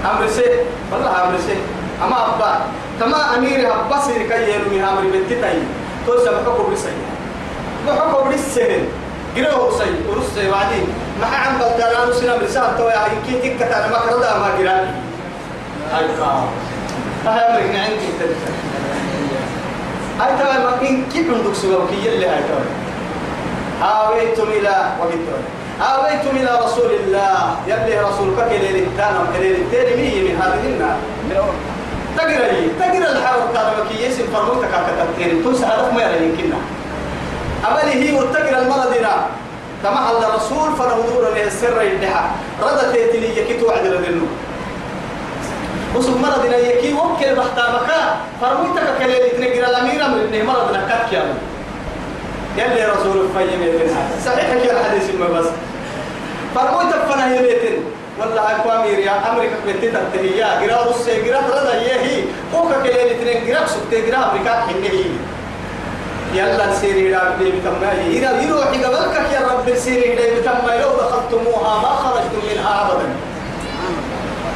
أمر 0.05 0.27
سي 0.27 0.45
والله 0.91 1.23
أمر 1.23 1.37
سي 1.47 1.57
أما 2.03 2.35
أبا. 2.35 2.59
كما 2.99 3.35
أمير 3.35 3.73
أبصر 3.73 4.17
كي 4.29 4.51
يلوي 4.51 4.83
أمر 4.83 5.01
بنتي 5.13 5.35
توسع 6.07 6.31
بحكم 6.31 6.73
بسي 6.73 6.91
بحكم 7.87 8.29
بسي 8.29 8.83
قرأه 9.37 9.71
سي 9.77 9.91
ورسي 10.09 10.49
وعدي 10.49 10.81
ما 11.21 11.27
عم 11.27 11.57
بلتان 11.57 12.13
سنة 12.13 12.35
رسالة 12.35 12.77
تويا 12.77 13.01
يمكن 13.27 13.59
تكتا 13.59 13.87
ما 13.87 13.97
كردا 13.97 14.37
ما 14.37 14.49
قراني 14.57 14.91
هاي 15.93 16.05
هاي 17.25 17.39
أمرك 17.49 17.75
عندي 17.75 18.09
تدفع 18.19 18.53
هاي 20.19 20.31
ترى 20.37 20.63
ما 20.63 20.89
إن 20.89 21.03
كيف 21.13 21.27
عندك 21.33 21.55
سوى 21.55 21.87
كي 21.89 22.07
يلي 22.07 22.27
هاي 22.27 22.43
ترى 22.49 22.65
آويتم 23.83 24.43
إلى 24.43 24.75
وقت 24.99 25.25
آويتم 25.81 26.37
إلى 26.37 26.59
رسول 26.65 26.91
الله. 26.91 27.55
يلي 27.67 27.99
رسولك 27.99 28.47
كليل 28.49 28.75
التانم 28.75 29.25
كليل 29.37 29.55
التاني 29.55 29.95
مية 29.95 30.21
من 30.27 30.41
هذه 30.41 30.65
النار 30.65 30.97
تقرأ 32.17 32.51
لي 32.51 32.67
تقرأ 32.79 33.11
الحرب 33.11 33.53
كان 33.53 33.67
مكي 33.79 34.03
يسم 34.05 34.23
فرموتك 34.33 34.67
كتبتين 34.67 35.43
تنسى 35.43 35.65
هدف 35.65 35.93
ما 35.93 36.01
يرى 36.01 36.25
يمكننا. 36.25 36.57
هي 37.67 38.11
وتقرأ 38.13 38.59
المرضنا 38.61 39.25
كما 39.83 39.99
على 39.99 40.17
الرسول 40.17 40.75
فنهضور 40.75 41.21
له 41.35 41.43
السر 41.47 41.81
يدحى 41.81 42.21
ردت 42.63 42.95
يتلي 42.95 43.37
يكتو 43.37 43.71
عدل 43.71 43.93
ذنو 44.03 44.25
وسم 45.95 46.21
مرضنا 46.21 46.57
يكي 46.57 46.93
وكل 46.93 47.35
محتامك 47.35 47.89
فرموتك 48.41 48.83
كليل 48.99 49.29
تنقرأ 49.37 49.69
الأمير 49.69 50.05
أمر 50.05 50.17
إنه 50.17 50.43
مرضنا 50.43 50.87
كتك 50.89 51.13
يا 51.13 51.23
يلي 52.57 52.85
رسول 52.85 53.27
فيم 53.37 53.63
يتنها 53.63 54.03
صحيح 54.25 54.53
كي 54.63 54.71
الحديث 54.71 55.15
ما 55.19 55.27
بس. 55.39 55.45
فرموتك 56.55 57.01
فنا 57.09 57.35
يبيتن 57.35 57.77
والله 58.19 58.41
أكو 58.55 58.69
أمير 58.69 58.99
يا 58.99 59.31
أمريكا 59.31 59.55
بنتي 59.67 59.87
تنتهي 59.91 60.37
يا 60.37 60.61
جرا 60.61 60.83
روس 60.83 61.09
جرا 61.25 61.39
ردا 61.39 61.81
يهي. 61.81 62.23
كوكا 62.53 62.81
كليل 62.83 63.47
جرا 63.47 63.65
سكت 63.67 63.93
جرا 64.07 64.17
أمريكا 64.31 64.51
حنه 64.53 65.05
يلا 66.33 66.75
سيري 66.75 67.11
لا 67.11 67.29
بدي 67.29 67.51
بتماي 67.51 68.17
إذا 68.17 68.41
يروح 68.41 68.67
قبلك 68.67 69.33
يا 69.33 69.41
رب 69.51 69.75
سيري 69.75 70.15
لا 70.15 70.39
بتماي 70.39 70.81
لو 70.81 70.89
دخلتموها 70.89 71.81
ما 71.81 71.89
خرجتم 71.89 72.41
منها 72.51 72.73
أبدا. 72.81 73.09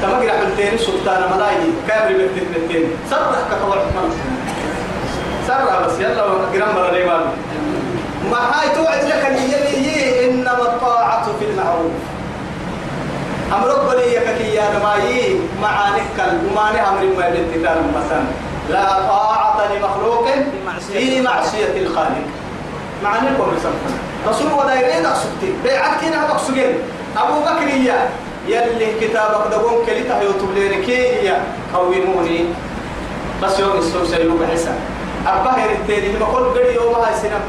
تما 0.02 0.26
جرا 0.26 0.34
بنتين 0.44 0.78
سلطان 0.78 1.22
ملاي 1.36 1.56
كامل 1.88 2.14
بنتين 2.18 2.46
بنتين 2.56 2.86
سرح 3.10 3.40
كتوع 3.52 3.78
سرح 5.48 5.80
بس. 5.86 6.00
يلا 6.00 6.24
جرا 6.54 6.72
مرة 6.74 6.92
ليمان 6.92 7.26
ما 8.32 8.38
هاي 8.38 8.70
توعد 8.76 9.04
لك 9.04 9.26
اليمي 9.26 10.30
إنما 10.30 10.62
الطاعة 10.62 11.26
في 11.40 11.46
المعروف. 11.46 11.92
أمرك 13.54 13.80
بلي 13.90 14.16
يككي 14.16 14.56
يا 14.56 14.64
نمايي. 14.80 15.40
معانك 15.62 16.18
وماني 16.18 16.82
أمر 16.90 17.04
ما 17.18 17.28
الانتقال 17.28 17.78
مثلا 17.96 18.24
لا 18.70 19.08
طاعة 19.08 19.74
لمخلوق 19.74 20.28
في 20.94 21.22
معصية 21.22 21.82
الخالق. 21.82 22.26
معنى 23.04 23.38
قول 23.38 23.54
رسول 24.28 24.52
ودايرين 24.52 25.06
أقصدتي 25.06 25.54
بيعت 25.64 26.02
كنا 26.02 26.28
بقصدين 26.28 26.76
أبو 27.18 27.40
بكر 27.42 27.68
يا. 27.68 28.10
يلي 28.48 29.00
كتابك 29.02 29.48
دقون 29.52 29.86
كليته 29.86 30.22
يوتب 30.22 30.54
ليركي 30.56 31.26
يا. 31.26 31.44
قوموني 31.74 32.46
بس 33.44 33.60
يوم 33.60 33.78
السوسة 33.78 34.18
يوم 34.18 34.48
حسن 34.54 34.76
أبهر 35.28 35.70
التاني 35.72 36.20
ما 36.20 36.26
قول 36.26 36.50
قد 36.50 36.76
يوم 36.76 36.96
هاي 36.96 37.14
سنة. 37.22 37.40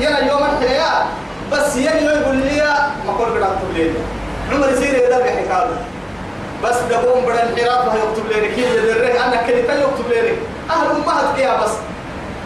يلا 0.00 0.18
يوم 0.18 0.40
الحياة. 0.42 1.06
بس 1.52 1.76
يلي 1.76 2.04
يقول 2.04 2.36
لي 2.36 2.62
ما 3.06 3.12
قول 3.12 3.44
قد 3.44 3.74
لي 3.74 3.90
عمر 4.52 4.68
يصير 4.68 4.94
يدرك 4.94 5.22
حكاية 5.22 5.70
بس 6.64 6.76
دقوم 6.90 7.24
بڑا 7.24 7.42
الحراف 7.42 7.88
هاي 7.88 8.00
يكتب 8.00 8.26
لي 8.30 8.48
كيف 8.56 8.70
يدرك 8.76 9.16
أنا 9.16 9.36
كلمة 9.46 9.74
يكتب 9.74 10.08
لي 10.10 10.32
أهل 10.70 10.86
أمهات 10.96 11.36
كيا 11.36 11.64
بس. 11.64 11.70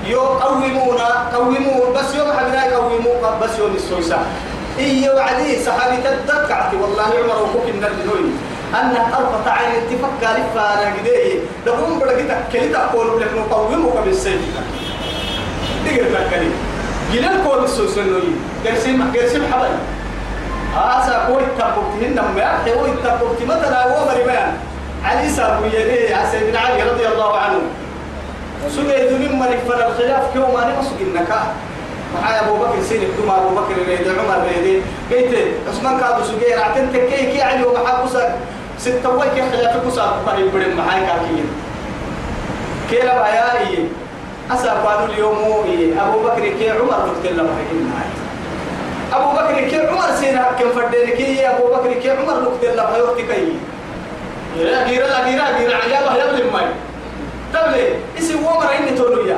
يو 0.06 0.20
قومونا 0.20 1.08
قومون 1.34 1.92
بس 1.96 2.14
يوم 2.14 2.32
حبنا 2.32 2.66
يقوموا 2.66 3.38
بس 3.42 3.58
يوم 3.58 3.74
السوسة 3.74 4.18
إيه 4.78 5.10
وعدي 5.10 5.64
صحابي 5.64 5.96
تدقعتي. 6.04 6.76
والله 6.76 7.02
عمر 7.02 7.42
وكوك 7.42 7.66
النرد 7.68 8.00
أن 8.74 8.96
أربط 9.14 9.48
عين 9.48 9.72
اتفق 9.80 10.20
لفا 10.22 10.64
أنا 10.74 10.94
قديه. 10.96 11.38
بڑا 12.00 12.12
كده 12.12 12.34
كلمة 12.52 12.78
أقول 12.78 13.20
لك 13.20 13.30
نقومك 13.36 13.96
بالسيد 14.04 14.40
دقر 15.84 16.04
تكلي 16.14 16.50
جلال 17.12 17.44
كول 17.44 17.64
السوسة 17.64 18.02
نوي. 18.02 18.32
قرسيم 18.66 19.12
قرسيم 19.14 19.42
حبل 19.52 19.72
آسا 20.76 21.24
كوي 21.26 21.42
تبقتهن 21.58 22.16
ما 22.34 22.40
يحيى 22.40 22.74
كوي 22.74 22.90
تبقت 23.04 23.40
مثلا 23.48 23.78
هو 23.92 24.06
مريمان 24.06 24.52
علي 25.04 25.28
سابو 25.28 25.64
يديه 25.64 26.16
عسى 26.16 26.50
بن 26.50 26.56
علي 26.56 26.82
رضي 26.82 27.06
الله 27.08 27.38
عنه. 27.38 27.60
سجد 28.68 29.12
من 29.12 29.38
ملك 29.38 29.58
فلا 29.68 29.88
الخلاف. 29.88 30.32
كيوم 30.32 30.54
ما 30.54 30.60
نمسك 30.64 31.00
النكاح 31.00 31.46
معايا 32.14 32.40
أبو 32.40 32.54
بكر 32.56 32.82
سيدي 32.88 33.06
كما 33.06 33.36
أبو 33.36 33.48
بكر 33.48 33.74
ريد 33.88 34.08
عمر 34.08 34.42
ريد 34.48 34.82
قلت 35.10 35.34
عثمان 35.68 36.00
كادو 36.00 36.22
أسا 44.50 44.72
قالوا 44.72 45.06
اليوم 45.06 45.38
أبو 45.98 46.18
بكر 46.24 46.48
كي 46.58 46.70
عمر 46.70 46.94
قلت 46.94 47.26
له 47.26 47.42
معايا 47.42 48.27
أبو 49.12 49.28
بكر 49.30 49.68
كي 49.68 49.86
عمر 49.86 50.14
سينا 50.20 50.50
كم 50.58 50.70
فردين 50.76 51.16
كي 51.16 51.48
أبو 51.48 51.64
بكر 51.74 51.92
كي 51.92 52.10
عمر 52.10 52.34
قلت 52.44 52.64
له 52.64 52.82
هيوتي 52.82 53.22
كي. 53.22 53.52
يا 54.58 54.84
غير 54.84 55.06
لا 55.06 55.24
غير 55.24 55.40
غير 55.58 55.76
عيابه 55.76 56.24
يبلي 56.24 56.50
ماي. 56.50 56.66
تبلي 57.52 57.84
اسي 58.18 58.34
ومر 58.34 58.68
إني 58.78 58.90
تولويا 58.98 59.36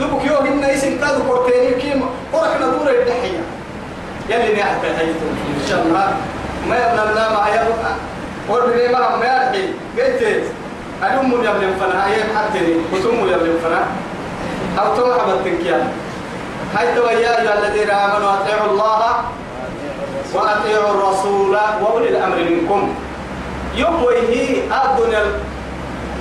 دوبك 0.00 0.24
يوم 0.24 0.46
إن 0.46 0.64
اسم 0.64 0.98
كادو 1.00 1.22
كورتيني 1.28 1.74
كيم 1.80 2.04
ورحنا 2.32 2.66
دورة 2.66 2.90
الدحية. 2.90 3.42
يلي 4.30 4.60
نحت 4.60 4.82
حيثم 4.98 5.30
إن 5.60 5.64
شاء 5.68 5.82
الله. 5.82 6.06
ما 6.68 6.76
يبنى 6.76 7.24
ما 7.34 7.48
يبقى 7.54 7.92
وربني 8.48 8.88
ما 8.88 9.16
ما 9.16 9.24
يرحي 9.24 9.64
قلت 9.96 10.44
أدوم 11.02 11.32
يبلي 11.32 11.68
فنا. 11.80 12.06
هي 12.08 12.22
حتني 12.36 12.74
وتم 12.92 13.28
يبلي 13.28 13.58
فنا. 13.64 13.82
أو 14.78 14.96
تو 14.96 15.12
حبتك 15.12 15.66
يا 15.66 15.88
تو 16.74 17.06
يا 17.06 17.40
أيها 17.40 17.58
الذين 17.58 17.90
آمنوا 17.90 18.30
أطيعوا 18.34 18.70
الله 18.70 19.14
وأطيعوا 20.34 20.90
الرسول 20.90 21.56
وأولي 21.82 22.08
الأمر 22.08 22.36
منكم. 22.36 22.94
يقوي 23.76 24.16
هي 24.18 24.56
الدنيا 24.84 25.22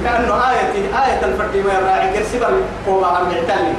لأنه 0.03 0.33
آية 0.51 0.73
آية 1.05 1.25
الفرد 1.25 1.55
ما 1.65 1.73
يراعي 1.73 2.13
كرسبا 2.13 2.49
قوة 2.87 3.07
عن 3.17 3.23
معتلي 3.23 3.73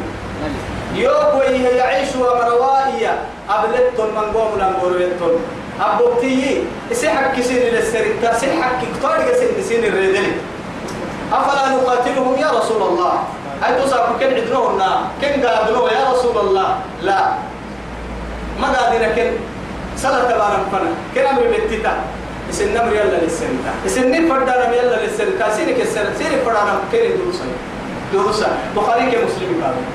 يوكوي 0.95 1.47
هي 1.47 1.77
يعيش 1.77 2.09
ومروائية 2.17 3.19
أبلتون 3.51 4.07
من 4.17 4.33
قوم 4.35 4.59
لنقرويتون 4.59 5.33
أبوكتي 5.81 6.65
إسحك 6.93 7.37
كسين 7.37 7.57
للسرطة 7.75 8.39
سحك 8.39 8.79
كتار 8.99 9.19
كسين 9.31 9.49
لسين 9.59 9.85
الرجل 9.85 10.27
أفلا 11.33 11.69
نقاتلهم 11.77 12.35
يا 12.39 12.51
رسول 12.59 12.83
الله؟ 12.83 13.13
هاي 13.63 13.83
تصاب 13.83 14.19
كن 14.21 14.35
عدنوهنا 14.35 14.91
كن 15.21 15.47
قادنوه 15.47 15.93
يا 15.93 16.03
رسول 16.13 16.37
الله؟ 16.39 16.69
لا. 17.03 17.21
ما 18.61 18.69
قادنا 18.69 19.09
كن؟ 19.17 19.31
سنة 19.97 20.21
تبارك 20.31 20.63
فنا. 20.73 20.91
كن 21.15 21.27
أمر 21.27 21.43
بنتتا 21.43 21.95
إسن 22.51 22.75
نمر 22.75 22.93
يلا 22.93 23.19
للسنتا. 23.23 23.73
إسن 23.87 24.11
نفردانا 24.11 24.75
يلا 24.75 24.97
للسنتا. 25.03 25.51
سينك 25.57 25.81
السنة. 25.81 26.11
سينك 26.19 26.43
فردانا 26.47 26.81
كيري 26.93 27.09
دروسا. 27.19 27.45
دروسا. 28.13 28.49
بخاري 28.77 29.03
كمسلم 29.11 29.63
قالوا 29.63 29.87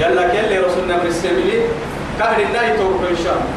يلا 0.00 0.28
كيلي 0.28 0.58
رسول 0.58 0.84
نمر 0.88 1.06
السبيلي 1.06 1.60
كهر 2.18 2.40
الناي 2.40 2.76
توقف 2.76 3.10
إن 3.10 3.18
شاء 3.24 3.34
الله. 3.36 3.50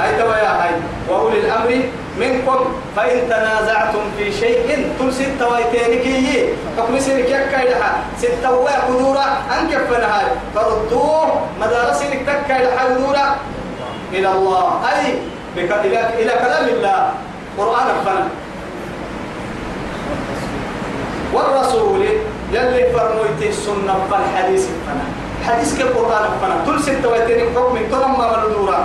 هاي 0.00 0.10
توا 0.18 0.36
يا 0.36 0.52
هاي. 0.62 0.74
وأولي 1.08 1.38
الأمر 1.38 1.70
منكم 2.20 2.58
فإن 2.96 3.28
تنازعتم 3.28 4.00
في 4.18 4.32
شيء 4.32 4.88
تل 4.98 5.12
ستة 5.14 5.48
ويتينكي 5.48 6.48
حكم 6.78 6.98
سيرك 6.98 7.28
يكايلها 7.30 8.04
ستة 8.18 8.50
ويقدورا 8.52 9.26
أنكف 9.60 9.90
نهاي 9.90 10.26
فردوه 10.54 11.40
مدارسينك 11.60 12.20
تكايلها 12.26 12.84
ودورا 12.86 13.36
إلى 14.12 14.28
الله. 14.32 14.80
أي 14.92 15.14
إلى 15.56 16.00
إلى 16.22 16.32
كلام 16.32 16.64
الله. 16.68 17.12
قرآن 17.58 17.88
فنا 18.04 18.28
والرسول 21.34 22.02
يلي 22.52 22.92
فرنويتي 22.92 23.48
السنة 23.48 23.94
فالحديث 24.10 24.66
فنا 24.86 25.04
حديث 25.46 25.78
كالقرآن 25.78 26.24
فنا 26.42 26.56
تل 26.66 26.82
ستة 26.82 27.08
ويتينك 27.08 27.56
حكم 27.56 27.76
تلما 27.90 28.36
ملدورا 28.36 28.80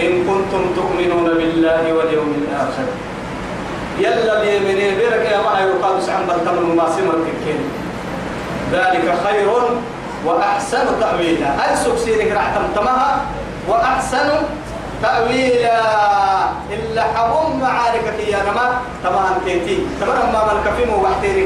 إن 0.00 0.12
كنتم 0.28 0.62
تؤمنون 0.76 1.28
بالله 1.38 1.92
واليوم 1.92 2.30
الآخر. 2.42 2.86
يلا 3.98 4.40
بيمني 4.40 4.90
برك 4.98 5.24
يا 5.32 5.38
ما 5.38 5.60
يقال 5.60 6.02
سعن 6.02 6.26
بلتم 6.26 6.76
ما 6.76 6.86
سمر 6.96 7.14
ذلك 8.72 9.06
خير 9.24 9.48
وأحسن 10.26 10.86
تأويلا. 11.00 11.50
أي 11.62 11.76
سبسينك 11.76 12.32
راح 12.32 12.54
تمتمها؟ 12.56 13.24
وأحسن 13.68 14.28
تأويلا. 15.02 15.80
إلا 16.74 17.02
حبم 17.02 17.60
معارك 17.60 18.06
يا 18.28 18.42
نما. 18.42 18.66
تمام 19.04 19.34
تيتي 19.44 19.78
تمام 20.00 20.32
ما 20.32 20.40
ملك 20.48 20.66
في 20.76 20.84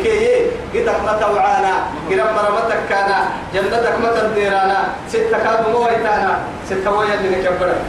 كي 0.03 0.47
قدك 0.75 0.99
ما 1.07 1.13
توعانا 1.21 1.75
قدك 2.11 2.29
مرمتك 2.37 2.81
كان 2.89 3.11
جنتك 3.55 3.95
ما 4.03 4.11
تديرانا 4.17 4.81
ستة 5.09 5.39
كاد 5.45 5.69
مويتانا 5.73 6.39
ستة 6.69 6.91
ويا 6.91 7.15
اللي 7.15 7.29
نكبرك. 7.37 7.81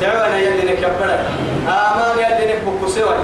سعوانا 0.00 0.36
يلي 0.36 0.72
نكبرك. 0.72 1.20
آمان 1.68 2.18
يلي 2.18 2.44
نكبك 2.52 2.88
سوى. 2.88 3.16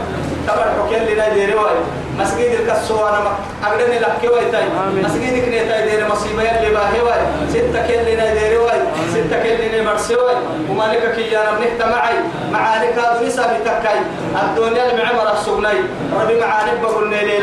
تبر 0.48 0.68
حكي 0.78 0.96
اللي 0.96 1.14
ناديري 1.14 1.54
واي. 1.54 1.76
مسجد 2.18 2.50
الكسو 2.61 3.08
أنا 3.08 3.20
أقدر 3.64 3.87
لك 3.87 4.32
واي 4.32 4.50
تاي. 4.52 4.64
مسجد 5.04 5.44
كني 5.44 5.61
تاي 5.68 5.90
دير 5.90 6.08
مصيبة 6.08 6.42
اللي 6.42 6.70
باهي 6.74 7.00
واي. 7.06 7.22
ستة 7.50 7.87
كي 7.87 8.14
ناديري 8.14 8.56
واي. 8.56 8.80
ستة 9.14 9.42
كي 9.42 9.82
مرسي 9.82 10.16
واي. 10.16 10.37
ومالك 10.70 11.14
كي 11.16 11.38
أنا 11.38 11.50
بنحت 11.58 11.80
معي. 11.94 12.18
معانك 12.52 12.98
هذا 12.98 13.26
نسا 13.26 13.42
بتكاي. 13.42 14.00
الدنيا 14.42 14.84
المعمر 14.90 15.32
السجني 15.32 15.80
ربي 16.20 16.40
معانك 16.40 16.78
بقول 16.82 17.11
لي 17.11 17.20
لي 17.26 17.38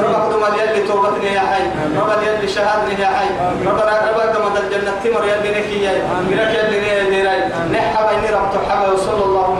رب 0.00 0.14
أقدم 0.14 0.54
يلي 0.60 0.88
توبتني 0.88 1.34
يا 1.34 1.40
حي. 1.40 1.64
رب 1.98 2.22
يلي 2.22 2.48
شهادني 2.48 2.94
يا 3.02 3.06
حي. 3.16 3.30
رب 3.66 3.78
رب 3.78 4.18
أقدم 4.18 4.44
الجنة 4.56 4.92
تمر 5.04 5.24
يلي 5.24 5.50
نكي 5.60 5.82
يا 5.84 5.92
ميرك 6.28 6.52
يلي 6.58 6.78
ناديري 6.80 7.38
نحب 7.72 8.06
إني 8.14 8.30
رب 8.36 8.48
تحب 8.54 8.92
وصلى 8.92 9.24
اللهم 9.24 9.59